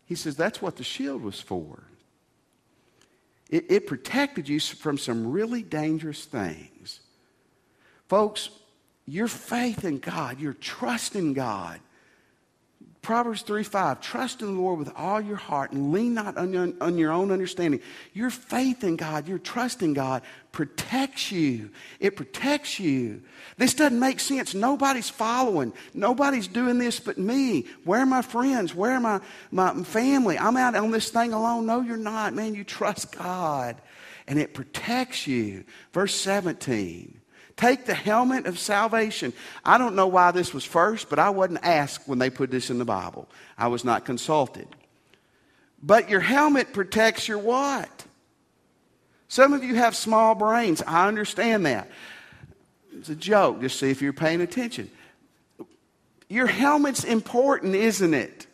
He 0.07 0.15
says 0.15 0.37
that's 0.37 0.61
what 0.61 0.77
the 0.77 0.85
shield 0.85 1.23
was 1.23 1.41
for. 1.41 1.85
It, 3.51 3.71
it 3.71 3.87
protected 3.87 4.49
you 4.49 4.61
from 4.61 4.99
some 4.99 5.31
really 5.31 5.63
dangerous 5.63 6.25
things. 6.25 7.01
Folks, 8.09 8.51
your 9.07 9.29
faith 9.29 9.85
in 9.85 9.99
God, 9.99 10.41
your 10.41 10.55
trust 10.55 11.15
in 11.15 11.35
God, 11.35 11.81
Proverbs 13.05 13.43
3 13.43 13.63
5, 13.65 14.01
trust 14.01 14.41
in 14.41 14.55
the 14.55 14.61
Lord 14.61 14.79
with 14.79 14.91
all 14.97 15.21
your 15.21 15.37
heart 15.37 15.73
and 15.73 15.93
lean 15.93 16.15
not 16.15 16.39
on 16.39 16.55
your, 16.55 16.73
on 16.81 16.97
your 16.97 17.13
own 17.13 17.31
understanding. 17.31 17.81
Your 18.15 18.31
faith 18.31 18.83
in 18.83 18.97
God, 18.97 19.29
your 19.29 19.39
trust 19.39 19.83
in 19.83 19.93
God 19.93 20.23
protects 20.53 21.31
you. 21.31 21.71
It 22.01 22.17
protects 22.17 22.81
you. 22.81 23.21
This 23.59 23.75
doesn't 23.75 24.01
make 24.01 24.21
sense. 24.21 24.55
Nobody's 24.55 25.11
following. 25.11 25.75
Nobody's 25.93 26.49
doing 26.49 26.79
this 26.79 26.99
but 26.99 27.19
me. 27.19 27.67
Where 27.85 28.01
are 28.01 28.07
my 28.07 28.23
friends? 28.23 28.75
Where 28.75 28.93
are 28.93 29.01
my, 29.01 29.21
my 29.51 29.85
family? 29.85 30.39
I'm 30.39 30.57
out 30.57 30.75
on 30.75 30.91
this 30.91 31.11
thing 31.11 31.35
alone. 31.35 31.67
No, 31.67 31.83
you're 31.83 31.99
not. 31.99 32.33
Man, 32.33 32.55
you 32.55 32.65
trust 32.65 33.13
God. 33.13 33.83
And 34.27 34.39
it 34.39 34.55
protects 34.55 35.27
you. 35.27 35.65
Verse 35.93 36.15
17. 36.15 37.14
Take 37.57 37.87
the 37.87 37.95
helmet 37.95 38.47
of 38.47 38.59
salvation. 38.59 39.33
I 39.65 39.79
don't 39.79 39.95
know 39.95 40.09
why 40.09 40.33
this 40.33 40.53
was 40.53 40.65
first, 40.65 41.09
but 41.09 41.19
I 41.19 41.31
wasn't 41.31 41.65
asked 41.65 42.09
when 42.09 42.19
they 42.19 42.31
put 42.31 42.51
this 42.51 42.69
in 42.69 42.79
the 42.79 42.85
Bible. 42.85 43.29
I 43.57 43.69
was 43.69 43.85
not 43.85 44.05
consulted. 44.05 44.67
But 45.83 46.09
your 46.09 46.21
helmet 46.21 46.73
protects 46.73 47.29
your 47.29 47.39
what? 47.39 48.07
Some 49.29 49.53
of 49.53 49.63
you 49.63 49.75
have 49.77 49.95
small 49.95 50.35
brains. 50.35 50.83
I 50.87 51.07
understand 51.07 51.67
that. 51.67 51.91
It's 52.93 53.09
a 53.09 53.15
joke. 53.15 53.61
Just 53.61 53.79
see 53.79 53.91
if 53.91 54.03
you're 54.03 54.13
paying 54.13 54.41
attention. 54.41 54.91
Your 56.29 56.47
helmet's 56.47 57.05
important, 57.05 57.75
isn't 57.75 58.15
it? 58.15 58.47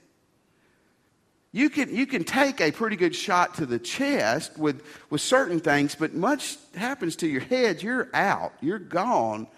You 1.53 1.69
can, 1.69 1.95
you 1.95 2.07
can 2.07 2.23
take 2.23 2.61
a 2.61 2.71
pretty 2.71 2.97
good 2.97 3.15
shot 3.15 3.57
to 3.57 3.67
the 3.67 3.79
chest 3.79 4.57
with, 4.57 4.85
with 5.11 5.21
certain 5.21 5.59
things, 5.59 5.97
but 5.97 6.15
much 6.15 6.57
happens 6.77 7.17
to 7.17 7.27
your 7.27 7.41
head, 7.41 7.83
you're 7.83 8.09
out, 8.15 8.53
you're 8.61 8.79
gone. 8.79 9.49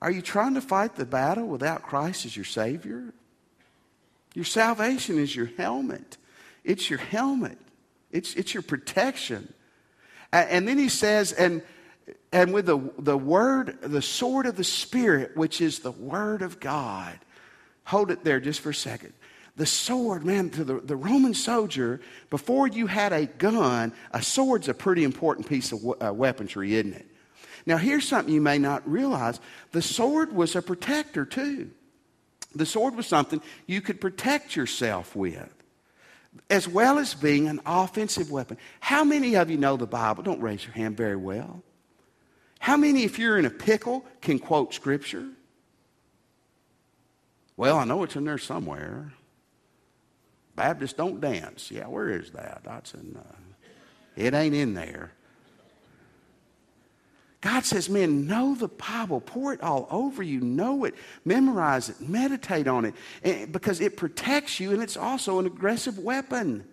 Are 0.00 0.10
you 0.10 0.22
trying 0.22 0.54
to 0.54 0.62
fight 0.62 0.96
the 0.96 1.04
battle 1.04 1.46
without 1.46 1.82
Christ 1.82 2.24
as 2.24 2.34
your 2.34 2.46
Savior? 2.46 3.12
Your 4.34 4.46
salvation 4.46 5.18
is 5.18 5.34
your 5.34 5.50
helmet. 5.58 6.16
It's 6.64 6.88
your 6.88 6.98
helmet. 6.98 7.58
It's, 8.10 8.34
it's 8.34 8.54
your 8.54 8.62
protection. 8.62 9.52
And, 10.32 10.66
then 10.66 10.78
he 10.78 10.88
says, 10.88 11.32
and, 11.32 11.62
and 12.32 12.54
with 12.54 12.66
the, 12.66 12.78
the 12.98 13.18
word, 13.18 13.78
the 13.82 14.02
sword 14.02 14.46
of 14.46 14.56
the 14.56 14.64
Spirit, 14.64 15.36
which 15.36 15.60
is 15.60 15.80
the 15.80 15.90
word 15.90 16.40
of 16.40 16.60
God. 16.60 17.18
Hold 17.84 18.10
it 18.10 18.24
there 18.24 18.40
just 18.40 18.60
for 18.60 18.70
a 18.70 18.74
second 18.74 19.12
the 19.58 19.66
sword, 19.66 20.24
man, 20.24 20.50
to 20.50 20.62
the, 20.62 20.80
the 20.80 20.96
Roman 20.96 21.34
soldier, 21.34 22.00
before 22.30 22.68
you 22.68 22.86
had 22.86 23.12
a 23.12 23.26
gun, 23.26 23.92
a 24.12 24.22
sword's 24.22 24.68
a 24.68 24.74
pretty 24.74 25.02
important 25.02 25.48
piece 25.48 25.72
of 25.72 25.80
uh, 26.00 26.14
weaponry, 26.14 26.76
isn't 26.76 26.94
it? 26.94 27.06
Now, 27.66 27.76
here's 27.76 28.06
something 28.06 28.32
you 28.32 28.40
may 28.40 28.58
not 28.58 28.88
realize 28.88 29.40
the 29.72 29.82
sword 29.82 30.32
was 30.32 30.54
a 30.54 30.62
protector, 30.62 31.26
too. 31.26 31.72
The 32.54 32.64
sword 32.64 32.94
was 32.94 33.08
something 33.08 33.42
you 33.66 33.80
could 33.80 34.00
protect 34.00 34.54
yourself 34.54 35.16
with, 35.16 35.52
as 36.48 36.68
well 36.68 37.00
as 37.00 37.14
being 37.14 37.48
an 37.48 37.60
offensive 37.66 38.30
weapon. 38.30 38.58
How 38.78 39.02
many 39.02 39.34
of 39.34 39.50
you 39.50 39.58
know 39.58 39.76
the 39.76 39.88
Bible? 39.88 40.22
Don't 40.22 40.40
raise 40.40 40.64
your 40.64 40.72
hand 40.72 40.96
very 40.96 41.16
well. 41.16 41.64
How 42.60 42.76
many, 42.76 43.02
if 43.02 43.18
you're 43.18 43.38
in 43.38 43.44
a 43.44 43.50
pickle, 43.50 44.04
can 44.20 44.38
quote 44.38 44.72
Scripture? 44.72 45.26
Well, 47.56 47.76
I 47.76 47.84
know 47.84 48.04
it's 48.04 48.14
in 48.14 48.24
there 48.24 48.38
somewhere. 48.38 49.12
Baptists 50.58 50.94
don't 50.94 51.20
dance. 51.20 51.70
Yeah, 51.70 51.86
where 51.86 52.08
is 52.08 52.32
that? 52.32 52.62
That's 52.64 52.92
in, 52.92 53.16
uh, 53.16 53.36
it 54.16 54.34
ain't 54.34 54.56
in 54.56 54.74
there. 54.74 55.12
God 57.40 57.64
says, 57.64 57.88
men, 57.88 58.26
know 58.26 58.56
the 58.56 58.66
Bible, 58.66 59.20
pour 59.20 59.52
it 59.52 59.62
all 59.62 59.86
over 59.88 60.20
you, 60.20 60.40
know 60.40 60.84
it, 60.84 60.96
memorize 61.24 61.90
it, 61.90 62.00
meditate 62.00 62.66
on 62.66 62.86
it, 62.86 62.94
eh, 63.22 63.46
because 63.46 63.80
it 63.80 63.96
protects 63.96 64.58
you 64.58 64.72
and 64.72 64.82
it's 64.82 64.96
also 64.96 65.38
an 65.38 65.46
aggressive 65.46 66.00
weapon. 66.00 66.64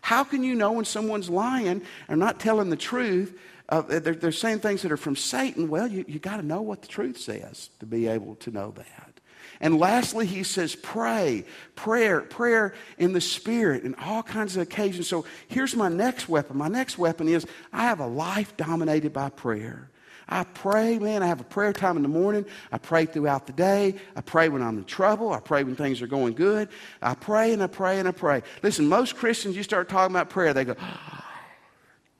How 0.00 0.24
can 0.24 0.42
you 0.42 0.54
know 0.54 0.72
when 0.72 0.86
someone's 0.86 1.28
lying 1.28 1.82
or 2.08 2.16
not 2.16 2.40
telling 2.40 2.70
the 2.70 2.76
truth? 2.76 3.38
Uh, 3.68 3.82
they're, 3.82 4.14
they're, 4.14 4.32
saying 4.32 4.60
things 4.60 4.80
that 4.80 4.92
are 4.92 4.96
from 4.96 5.16
Satan. 5.16 5.68
Well, 5.68 5.86
you, 5.86 6.06
you 6.08 6.18
got 6.18 6.38
to 6.38 6.42
know 6.42 6.62
what 6.62 6.80
the 6.80 6.88
truth 6.88 7.18
says 7.18 7.68
to 7.80 7.84
be 7.84 8.06
able 8.06 8.36
to 8.36 8.50
know 8.50 8.70
that. 8.70 9.13
And 9.60 9.78
lastly, 9.78 10.26
he 10.26 10.42
says, 10.42 10.74
pray, 10.74 11.44
prayer, 11.74 12.20
prayer 12.20 12.74
in 12.98 13.12
the 13.12 13.20
Spirit, 13.20 13.84
in 13.84 13.94
all 13.96 14.22
kinds 14.22 14.56
of 14.56 14.62
occasions. 14.62 15.08
So 15.08 15.24
here's 15.48 15.76
my 15.76 15.88
next 15.88 16.28
weapon. 16.28 16.56
My 16.56 16.68
next 16.68 16.98
weapon 16.98 17.28
is 17.28 17.46
I 17.72 17.84
have 17.84 18.00
a 18.00 18.06
life 18.06 18.56
dominated 18.56 19.12
by 19.12 19.30
prayer. 19.30 19.90
I 20.28 20.44
pray, 20.44 20.98
man. 20.98 21.22
I 21.22 21.26
have 21.26 21.40
a 21.40 21.44
prayer 21.44 21.72
time 21.72 21.96
in 21.96 22.02
the 22.02 22.08
morning. 22.08 22.46
I 22.72 22.78
pray 22.78 23.04
throughout 23.06 23.46
the 23.46 23.52
day. 23.52 23.96
I 24.16 24.22
pray 24.22 24.48
when 24.48 24.62
I'm 24.62 24.78
in 24.78 24.84
trouble. 24.84 25.32
I 25.32 25.40
pray 25.40 25.64
when 25.64 25.76
things 25.76 26.00
are 26.00 26.06
going 26.06 26.34
good. 26.34 26.68
I 27.02 27.14
pray 27.14 27.52
and 27.52 27.62
I 27.62 27.66
pray 27.66 27.98
and 27.98 28.08
I 28.08 28.12
pray. 28.12 28.42
Listen, 28.62 28.88
most 28.88 29.16
Christians, 29.16 29.56
you 29.56 29.62
start 29.62 29.88
talking 29.88 30.14
about 30.14 30.30
prayer, 30.30 30.54
they 30.54 30.64
go, 30.64 30.76
ah, 30.78 31.24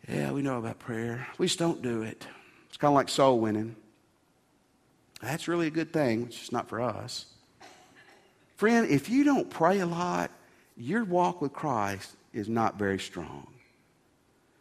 yeah, 0.09 0.33
we 0.33 0.42
know 0.42 0.59
about 0.59 0.79
prayer. 0.79 1.27
We 1.38 1.47
just 1.47 1.59
don't 1.59 1.81
do 1.81 2.03
it. 2.03 2.27
It's 2.68 2.77
kind 2.77 2.90
of 2.90 2.94
like 2.94 3.09
soul 3.09 3.40
winning. 3.40 3.77
That's 5.25 5.49
really 5.49 5.67
a 5.67 5.71
good 5.71 5.93
thing, 5.93 6.25
it's 6.25 6.39
just 6.39 6.53
not 6.53 6.69
for 6.69 6.81
us. 6.81 7.27
Friend, 8.57 8.89
if 8.89 9.09
you 9.09 9.25
don't 9.25 9.51
pray 9.51 9.81
a 9.81 9.87
lot, 9.87 10.31
your 10.77 11.05
walk 11.05 11.41
with 11.41 11.53
Christ 11.53 12.15
is 12.33 12.49
not 12.49 12.79
very 12.79 12.99
strong. 12.99 13.49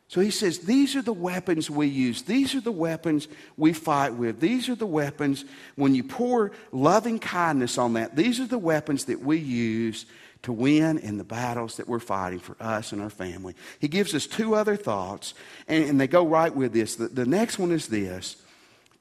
So 0.08 0.22
he 0.22 0.32
says, 0.32 0.60
These 0.60 0.96
are 0.96 1.02
the 1.02 1.14
weapons 1.14 1.70
we 1.70 1.88
use. 1.88 2.22
These 2.22 2.56
are 2.56 2.62
the 2.62 2.72
weapons 2.72 3.28
we 3.58 3.74
fight 3.74 4.14
with. 4.14 4.40
These 4.40 4.70
are 4.70 4.76
the 4.76 4.86
weapons, 4.86 5.44
when 5.76 5.96
you 5.96 6.04
pour 6.04 6.52
loving 6.72 7.20
kindness 7.20 7.78
on 7.78 7.94
that, 7.94 8.16
these 8.16 8.40
are 8.40 8.46
the 8.46 8.60
weapons 8.60 9.06
that 9.06 9.22
we 9.22 9.38
use 9.38 10.06
to 10.44 10.54
win 10.54 11.00
in 11.00 11.18
the 11.18 11.24
battles 11.24 11.78
that 11.78 11.88
we're 11.88 12.00
fighting 12.00 12.40
for 12.40 12.56
us 12.60 12.92
and 12.92 13.02
our 13.02 13.10
family. 13.10 13.56
He 13.80 13.88
gives 13.88 14.14
us 14.14 14.28
two 14.28 14.56
other 14.56 14.76
thoughts, 14.76 15.34
and, 15.68 15.86
and 15.86 16.00
they 16.00 16.08
go 16.08 16.28
right 16.28 16.56
with 16.56 16.74
this. 16.74 16.96
The, 16.96 17.08
the 17.08 17.26
next 17.26 17.58
one 17.58 17.72
is 17.72 17.88
this 17.88 18.38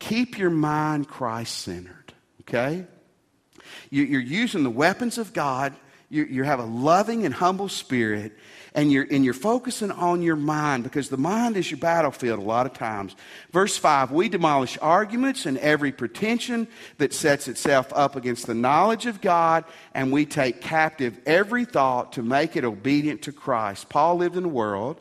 keep 0.03 0.37
your 0.37 0.51
mind 0.51 1.09
Christ 1.09 1.59
centered, 1.59 2.13
okay? 2.41 2.87
You, 3.89 4.03
you're 4.03 4.21
using 4.21 4.65
the 4.65 4.71
weapons 4.71 5.17
of 5.17 5.33
God, 5.33 5.75
you, 6.11 6.25
you 6.25 6.43
have 6.43 6.59
a 6.59 6.65
loving 6.65 7.25
and 7.25 7.33
humble 7.33 7.69
spirit 7.69 8.33
and 8.75 8.91
you're, 8.91 9.07
and 9.11 9.25
you're 9.25 9.35
focusing 9.35 9.91
on 9.91 10.23
your 10.23 10.37
mind 10.37 10.83
because 10.83 11.09
the 11.09 11.19
mind 11.19 11.57
is 11.57 11.71
your 11.71 11.79
battlefield 11.79 12.39
a 12.39 12.43
lot 12.43 12.67
of 12.67 12.73
times. 12.73 13.15
Verse 13.53 13.77
5 13.77 14.11
We 14.11 14.29
demolish 14.29 14.79
arguments 14.81 15.47
and 15.47 15.59
every 15.59 15.93
pretension 15.93 16.67
that 16.99 17.13
sets 17.13 17.49
itself 17.49 17.93
up 17.95 18.17
against 18.17 18.47
the 18.47 18.55
knowledge 18.55 19.07
of 19.07 19.21
God, 19.21 19.65
and 19.95 20.11
we 20.11 20.25
take 20.25 20.63
captive 20.63 21.21
every 21.27 21.65
thought 21.65 22.15
to 22.15 22.23
make 22.23 22.57
it 22.57 22.65
obedient 22.65 23.23
to 23.23 23.33
Christ. 23.33 23.89
Paul 23.89 24.17
lived 24.17 24.37
in 24.37 24.45
a 24.45 24.49
world 24.49 25.01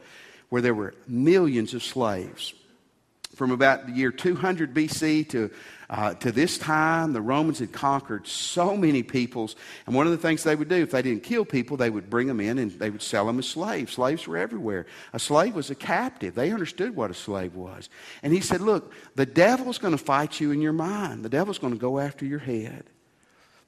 where 0.49 0.61
there 0.61 0.75
were 0.75 0.93
millions 1.07 1.73
of 1.73 1.81
slaves. 1.81 2.53
From 3.41 3.49
about 3.49 3.87
the 3.87 3.93
year 3.93 4.11
200 4.11 4.71
BC 4.71 5.27
to 5.29 5.49
uh, 5.89 6.13
to 6.13 6.31
this 6.31 6.59
time, 6.59 7.11
the 7.11 7.21
Romans 7.21 7.57
had 7.57 7.71
conquered 7.71 8.27
so 8.27 8.77
many 8.77 9.01
peoples. 9.01 9.55
And 9.87 9.95
one 9.95 10.05
of 10.05 10.11
the 10.11 10.19
things 10.19 10.43
they 10.43 10.55
would 10.55 10.69
do, 10.69 10.75
if 10.75 10.91
they 10.91 11.01
didn't 11.01 11.23
kill 11.23 11.43
people, 11.43 11.75
they 11.75 11.89
would 11.89 12.07
bring 12.07 12.27
them 12.27 12.39
in 12.39 12.59
and 12.59 12.69
they 12.73 12.91
would 12.91 13.01
sell 13.01 13.25
them 13.25 13.39
as 13.39 13.47
slaves. 13.47 13.93
Slaves 13.93 14.27
were 14.27 14.37
everywhere. 14.37 14.85
A 15.11 15.17
slave 15.17 15.55
was 15.55 15.71
a 15.71 15.75
captive. 15.75 16.35
They 16.35 16.51
understood 16.51 16.95
what 16.95 17.09
a 17.09 17.15
slave 17.15 17.55
was. 17.55 17.89
And 18.21 18.31
he 18.31 18.41
said, 18.41 18.61
Look, 18.61 18.93
the 19.15 19.25
devil's 19.25 19.79
going 19.79 19.97
to 19.97 20.03
fight 20.03 20.39
you 20.39 20.51
in 20.51 20.61
your 20.61 20.71
mind, 20.71 21.25
the 21.25 21.29
devil's 21.29 21.57
going 21.57 21.73
to 21.73 21.79
go 21.79 21.97
after 21.97 22.27
your 22.27 22.37
head. 22.37 22.83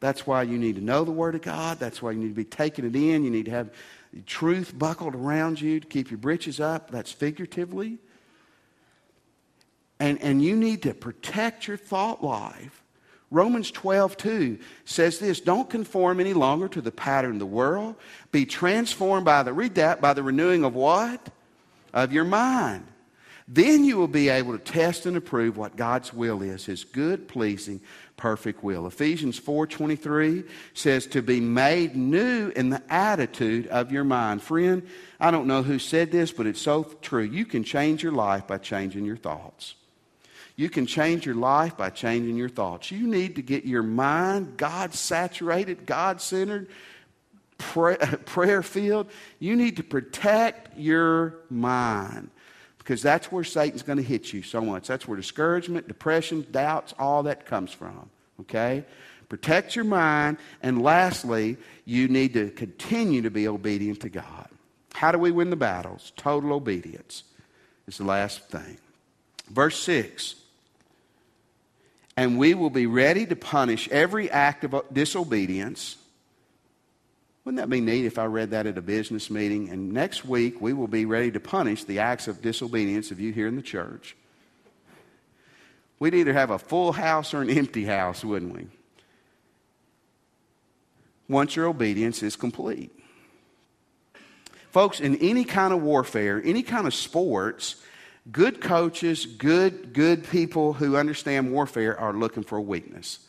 That's 0.02 0.28
why 0.28 0.44
you 0.44 0.60
need 0.60 0.76
to 0.76 0.84
know 0.84 1.04
the 1.04 1.12
Word 1.12 1.34
of 1.34 1.42
God. 1.42 1.80
That's 1.80 2.00
why 2.00 2.12
you 2.12 2.20
need 2.20 2.28
to 2.28 2.36
be 2.36 2.46
taking 2.46 2.86
it 2.86 2.96
in. 2.96 3.24
You 3.24 3.32
need 3.32 3.46
to 3.46 3.52
have 3.52 3.72
truth 4.28 4.78
buckled 4.78 5.16
around 5.16 5.60
you 5.60 5.80
to 5.80 5.88
keep 5.88 6.12
your 6.12 6.20
britches 6.20 6.60
up. 6.60 6.92
That's 6.92 7.12
figuratively. 7.12 7.98
And, 10.04 10.22
and 10.22 10.44
you 10.44 10.58
need 10.58 10.82
to 10.82 10.94
protect 10.94 11.66
your 11.66 11.78
thought 11.78 12.22
life. 12.22 12.84
Romans 13.32 13.72
12, 13.72 14.18
2 14.18 14.60
says 14.84 15.18
this 15.18 15.40
Don't 15.40 15.70
conform 15.70 16.20
any 16.20 16.34
longer 16.34 16.68
to 16.68 16.82
the 16.82 16.92
pattern 16.92 17.32
of 17.32 17.40
the 17.40 17.46
world. 17.46 17.96
Be 18.34 18.46
transformed 18.46 19.24
by 19.24 19.44
the, 19.44 19.54
read 19.54 19.76
that, 19.76 20.02
by 20.02 20.14
the 20.14 20.22
renewing 20.22 20.66
of 20.66 20.76
what? 20.76 21.30
Of 21.94 22.12
your 22.12 22.26
mind. 22.26 22.86
Then 23.48 23.86
you 23.86 23.96
will 23.96 24.10
be 24.10 24.28
able 24.28 24.52
to 24.52 24.62
test 24.62 25.06
and 25.06 25.16
approve 25.16 25.56
what 25.56 25.78
God's 25.78 26.14
will 26.14 26.42
is, 26.42 26.66
his 26.66 26.84
good, 26.84 27.30
pleasing, 27.30 27.80
perfect 28.18 28.62
will. 28.62 28.86
Ephesians 28.88 29.40
4:23 29.40 30.44
says 30.74 31.08
to 31.08 31.22
be 31.22 31.40
made 31.40 31.96
new 31.96 32.52
in 32.58 32.72
the 32.72 32.84
attitude 32.90 33.68
of 33.68 33.94
your 33.94 34.04
mind. 34.04 34.42
Friend, 34.42 34.84
I 35.22 35.32
don't 35.32 35.48
know 35.48 35.64
who 35.64 35.80
said 35.80 36.12
this, 36.12 36.34
but 36.34 36.46
it's 36.46 36.62
so 36.62 36.84
true. 37.02 37.24
You 37.24 37.46
can 37.46 37.64
change 37.64 38.04
your 38.04 38.12
life 38.12 38.48
by 38.48 38.58
changing 38.58 39.06
your 39.06 39.16
thoughts. 39.16 39.76
You 40.56 40.70
can 40.70 40.86
change 40.86 41.26
your 41.26 41.36
life 41.36 41.76
by 41.78 41.90
changing 41.90 42.38
your 42.38 42.50
thoughts. 42.50 42.92
You 42.92 43.08
need 43.08 43.36
to 43.38 43.42
get 43.42 43.66
your 43.66 43.84
mind 43.84 44.58
God 44.58 44.94
saturated, 44.94 45.86
God 45.86 46.22
centered, 46.22 46.68
prayer 47.58 48.62
filled. 48.64 49.08
You 49.40 49.56
need 49.56 49.78
to 49.78 49.84
protect 49.84 50.78
your 50.78 51.38
mind 51.50 52.30
because 52.78 53.02
that's 53.02 53.32
where 53.32 53.44
Satan's 53.44 53.82
going 53.82 53.98
to 53.98 54.04
hit 54.04 54.32
you 54.32 54.44
so 54.44 54.62
much. 54.62 54.88
That's 54.88 55.08
where 55.08 55.18
discouragement, 55.18 55.88
depression, 55.88 56.46
doubts, 56.52 56.94
all 57.00 57.24
that 57.24 57.46
comes 57.46 57.72
from. 57.72 58.10
Okay? 58.42 58.86
Protect 59.30 59.76
your 59.76 59.86
mind. 59.86 60.38
And 60.62 60.84
lastly, 60.84 61.58
you 61.86 62.08
need 62.08 62.34
to 62.34 62.52
continue 62.52 63.24
to 63.24 63.32
be 63.32 63.48
obedient 63.48 64.02
to 64.02 64.10
God. 64.10 64.50
How 64.94 65.12
do 65.12 65.18
we 65.18 65.32
win 65.32 65.50
the 65.50 65.56
battles? 65.56 66.12
Total 66.16 66.54
obedience 66.54 67.24
is 67.88 67.98
the 67.98 68.04
last 68.04 68.48
thing. 68.50 68.78
Verse 69.50 69.82
6 69.82 70.36
and 72.16 72.38
we 72.38 72.54
will 72.54 72.70
be 72.70 72.86
ready 72.86 73.26
to 73.26 73.36
punish 73.36 73.90
every 73.90 74.30
act 74.30 74.64
of 74.64 74.84
disobedience. 74.92 75.98
Wouldn't 77.44 77.60
that 77.60 77.70
be 77.70 77.82
neat 77.82 78.06
if 78.06 78.18
I 78.18 78.26
read 78.26 78.52
that 78.52 78.68
at 78.68 78.78
a 78.78 78.82
business 78.82 79.30
meeting? 79.30 79.70
And 79.70 79.92
next 79.92 80.24
week, 80.24 80.62
we 80.62 80.74
will 80.74 80.88
be 80.88 81.06
ready 81.06 81.32
to 81.32 81.40
punish 81.40 81.84
the 81.84 82.00
acts 82.00 82.28
of 82.28 82.42
disobedience 82.42 83.12
of 83.12 83.20
you 83.20 83.34
here 83.34 83.48
in 83.48 83.56
the 83.56 83.62
church. 83.62 84.16
We'd 86.00 86.14
either 86.14 86.34
have 86.34 86.52
a 86.52 86.60
full 86.60 86.92
house 86.92 87.34
or 87.34 87.42
an 87.42 87.50
empty 87.58 87.86
house, 87.86 88.24
wouldn't 88.24 88.54
we? 88.54 88.68
Once 91.28 91.56
your 91.56 91.68
obedience 91.68 92.22
is 92.22 92.36
complete. 92.36 92.92
Folks, 94.72 95.00
in 95.00 95.16
any 95.18 95.44
kind 95.44 95.74
of 95.74 95.82
warfare, 95.82 96.42
any 96.44 96.64
kind 96.64 96.88
of 96.88 96.94
sports, 96.94 97.76
Good 98.32 98.62
coaches, 98.62 99.26
good, 99.26 99.94
good 99.94 100.24
people 100.30 100.74
who 100.74 100.96
understand 100.96 101.52
warfare 101.52 102.00
are 102.00 102.14
looking 102.14 102.44
for 102.44 102.58
a 102.58 102.62
weakness. 102.62 103.20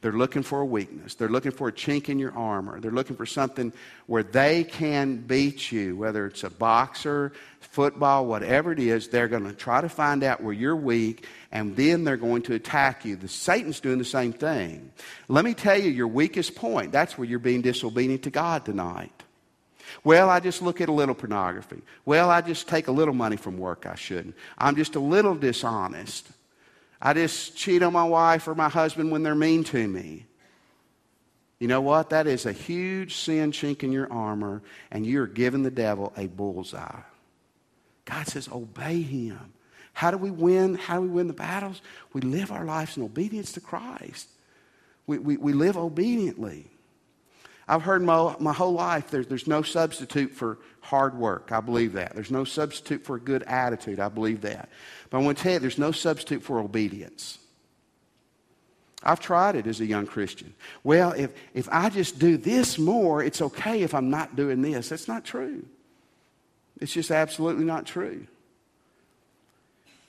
They're 0.00 0.12
looking 0.12 0.42
for 0.42 0.60
a 0.60 0.66
weakness. 0.66 1.14
They're 1.14 1.30
looking 1.30 1.50
for 1.50 1.68
a 1.68 1.72
chink 1.72 2.10
in 2.10 2.18
your 2.18 2.36
armor. 2.36 2.78
They're 2.78 2.90
looking 2.90 3.16
for 3.16 3.24
something 3.24 3.72
where 4.06 4.22
they 4.22 4.62
can 4.62 5.16
beat 5.16 5.72
you, 5.72 5.96
whether 5.96 6.26
it's 6.26 6.44
a 6.44 6.50
boxer, 6.50 7.32
football, 7.60 8.26
whatever 8.26 8.70
it 8.70 8.78
is. 8.78 9.08
They're 9.08 9.28
going 9.28 9.46
to 9.46 9.54
try 9.54 9.80
to 9.80 9.88
find 9.88 10.22
out 10.22 10.42
where 10.42 10.52
you're 10.52 10.76
weak, 10.76 11.26
and 11.50 11.74
then 11.74 12.04
they're 12.04 12.18
going 12.18 12.42
to 12.42 12.54
attack 12.54 13.06
you. 13.06 13.16
The 13.16 13.28
Satan's 13.28 13.80
doing 13.80 13.98
the 13.98 14.04
same 14.04 14.34
thing. 14.34 14.92
Let 15.26 15.44
me 15.44 15.54
tell 15.54 15.80
you 15.80 15.90
your 15.90 16.08
weakest 16.08 16.54
point. 16.54 16.92
That's 16.92 17.16
where 17.16 17.26
you're 17.26 17.38
being 17.38 17.62
disobedient 17.62 18.24
to 18.24 18.30
God 18.30 18.66
tonight. 18.66 19.22
Well, 20.02 20.28
I 20.28 20.40
just 20.40 20.62
look 20.62 20.80
at 20.80 20.88
a 20.88 20.92
little 20.92 21.14
pornography. 21.14 21.82
Well, 22.04 22.30
I 22.30 22.40
just 22.40 22.68
take 22.68 22.88
a 22.88 22.92
little 22.92 23.14
money 23.14 23.36
from 23.36 23.58
work 23.58 23.86
I 23.86 23.94
shouldn't. 23.94 24.34
I'm 24.58 24.76
just 24.76 24.96
a 24.96 25.00
little 25.00 25.34
dishonest. 25.34 26.28
I 27.00 27.12
just 27.12 27.56
cheat 27.56 27.82
on 27.82 27.92
my 27.92 28.04
wife 28.04 28.48
or 28.48 28.54
my 28.54 28.68
husband 28.68 29.12
when 29.12 29.22
they're 29.22 29.34
mean 29.34 29.62
to 29.64 29.86
me. 29.86 30.26
You 31.58 31.68
know 31.68 31.80
what? 31.80 32.10
That 32.10 32.26
is 32.26 32.46
a 32.46 32.52
huge 32.52 33.16
sin 33.16 33.52
chink 33.52 33.82
in 33.82 33.92
your 33.92 34.12
armor, 34.12 34.62
and 34.90 35.06
you're 35.06 35.26
giving 35.26 35.62
the 35.62 35.70
devil 35.70 36.12
a 36.16 36.26
bullseye. 36.26 37.00
God 38.04 38.26
says, 38.26 38.48
obey 38.50 39.02
him. 39.02 39.52
How 39.92 40.10
do 40.10 40.18
we 40.18 40.30
win? 40.30 40.74
How 40.74 40.96
do 40.96 41.02
we 41.02 41.08
win 41.08 41.28
the 41.28 41.32
battles? 41.32 41.80
We 42.12 42.20
live 42.20 42.50
our 42.50 42.64
lives 42.64 42.96
in 42.96 43.02
obedience 43.02 43.52
to 43.52 43.60
Christ. 43.60 44.28
We, 45.06 45.18
we, 45.18 45.36
we 45.36 45.52
live 45.52 45.76
obediently. 45.76 46.66
I've 47.66 47.82
heard 47.82 48.02
my, 48.02 48.36
my 48.38 48.52
whole 48.52 48.72
life 48.72 49.10
there's, 49.10 49.26
there's 49.26 49.46
no 49.46 49.62
substitute 49.62 50.32
for 50.32 50.58
hard 50.80 51.16
work. 51.16 51.50
I 51.50 51.60
believe 51.60 51.94
that. 51.94 52.14
There's 52.14 52.30
no 52.30 52.44
substitute 52.44 53.04
for 53.04 53.16
a 53.16 53.20
good 53.20 53.42
attitude. 53.44 54.00
I 54.00 54.08
believe 54.08 54.42
that. 54.42 54.68
But 55.10 55.18
I 55.18 55.20
want 55.22 55.38
to 55.38 55.42
tell 55.42 55.52
you, 55.54 55.58
there's 55.58 55.78
no 55.78 55.92
substitute 55.92 56.42
for 56.42 56.60
obedience. 56.60 57.38
I've 59.02 59.20
tried 59.20 59.56
it 59.56 59.66
as 59.66 59.80
a 59.80 59.86
young 59.86 60.06
Christian. 60.06 60.54
Well, 60.82 61.12
if, 61.12 61.30
if 61.52 61.68
I 61.70 61.90
just 61.90 62.18
do 62.18 62.36
this 62.36 62.78
more, 62.78 63.22
it's 63.22 63.42
okay 63.42 63.82
if 63.82 63.94
I'm 63.94 64.10
not 64.10 64.34
doing 64.36 64.62
this. 64.62 64.88
That's 64.88 65.08
not 65.08 65.24
true. 65.24 65.64
It's 66.80 66.92
just 66.92 67.10
absolutely 67.10 67.64
not 67.64 67.86
true. 67.86 68.26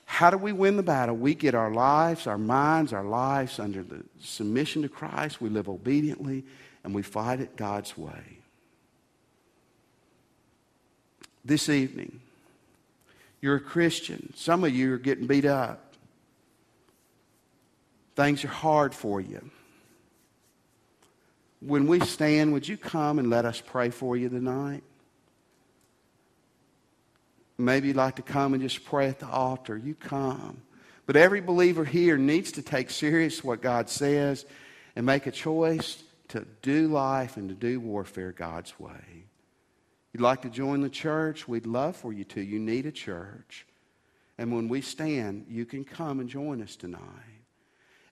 How 0.06 0.30
do 0.30 0.38
we 0.38 0.52
win 0.52 0.76
the 0.76 0.82
battle? 0.82 1.16
We 1.16 1.34
get 1.34 1.54
our 1.54 1.70
lives, 1.70 2.26
our 2.26 2.38
minds, 2.38 2.92
our 2.92 3.04
lives 3.04 3.58
under 3.58 3.82
the 3.82 4.04
submission 4.20 4.82
to 4.82 4.88
Christ. 4.88 5.40
We 5.40 5.48
live 5.48 5.68
obediently 5.68 6.44
and 6.86 6.94
we 6.94 7.02
fight 7.02 7.40
it 7.40 7.56
God's 7.56 7.98
way. 7.98 8.38
This 11.44 11.68
evening, 11.68 12.20
you're 13.40 13.56
a 13.56 13.60
Christian. 13.60 14.32
Some 14.36 14.62
of 14.62 14.72
you 14.72 14.94
are 14.94 14.98
getting 14.98 15.26
beat 15.26 15.44
up. 15.44 15.94
Things 18.14 18.44
are 18.44 18.48
hard 18.48 18.94
for 18.94 19.20
you. 19.20 19.50
when 21.60 21.88
we 21.88 21.98
stand, 22.00 22.52
would 22.52 22.68
you 22.68 22.76
come 22.76 23.18
and 23.18 23.30
let 23.30 23.44
us 23.44 23.60
pray 23.60 23.90
for 23.90 24.16
you 24.16 24.28
tonight? 24.28 24.84
Maybe 27.58 27.88
you'd 27.88 27.96
like 27.96 28.14
to 28.16 28.22
come 28.22 28.54
and 28.54 28.62
just 28.62 28.84
pray 28.84 29.08
at 29.08 29.18
the 29.18 29.26
altar. 29.26 29.76
You 29.76 29.96
come. 29.96 30.58
But 31.06 31.16
every 31.16 31.40
believer 31.40 31.84
here 31.84 32.16
needs 32.16 32.52
to 32.52 32.62
take 32.62 32.90
serious 32.90 33.42
what 33.42 33.60
God 33.60 33.90
says 33.90 34.46
and 34.94 35.04
make 35.04 35.26
a 35.26 35.32
choice 35.32 36.04
to 36.28 36.46
do 36.62 36.88
life 36.88 37.36
and 37.36 37.48
to 37.48 37.54
do 37.54 37.80
warfare 37.80 38.32
God's 38.32 38.78
way. 38.78 39.26
You'd 40.12 40.22
like 40.22 40.42
to 40.42 40.50
join 40.50 40.80
the 40.80 40.88
church? 40.88 41.46
We'd 41.46 41.66
love 41.66 41.96
for 41.96 42.12
you 42.12 42.24
to. 42.24 42.40
You 42.40 42.58
need 42.58 42.86
a 42.86 42.92
church. 42.92 43.66
And 44.38 44.52
when 44.52 44.68
we 44.68 44.80
stand, 44.80 45.46
you 45.48 45.64
can 45.64 45.84
come 45.84 46.20
and 46.20 46.28
join 46.28 46.62
us 46.62 46.76
tonight. 46.76 47.00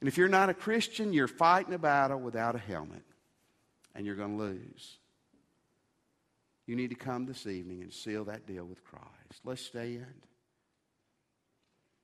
And 0.01 0.09
if 0.09 0.19
you're 0.19 0.29
not 0.29 0.51
a 0.51 0.55
Christian, 0.55 1.13
you're 1.13 1.29
fighting 1.29 1.73
a 1.73 1.79
battle 1.79 2.21
without 2.21 2.55
a 2.55 2.59
helmet, 2.59 3.05
and 3.95 4.05
you're 4.05 4.17
going 4.17 4.37
to 4.37 4.45
lose. 4.45 4.99
You 6.67 6.77
need 6.77 6.91
to 6.91 6.95
come 6.95 7.27
this 7.27 7.47
evening 7.47 7.83
and 7.83 7.93
seal 7.93 8.25
that 8.25 8.47
deal 8.47 8.65
with 8.65 8.85
Christ. 8.85 9.41
Let's 9.45 9.63
stand. 9.63 10.27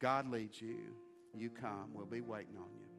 God 0.01 0.31
leads 0.31 0.61
you. 0.61 0.79
You 1.37 1.51
come. 1.51 1.91
We'll 1.95 2.07
be 2.07 2.21
waiting 2.21 2.57
on 2.57 2.71
you. 2.79 2.90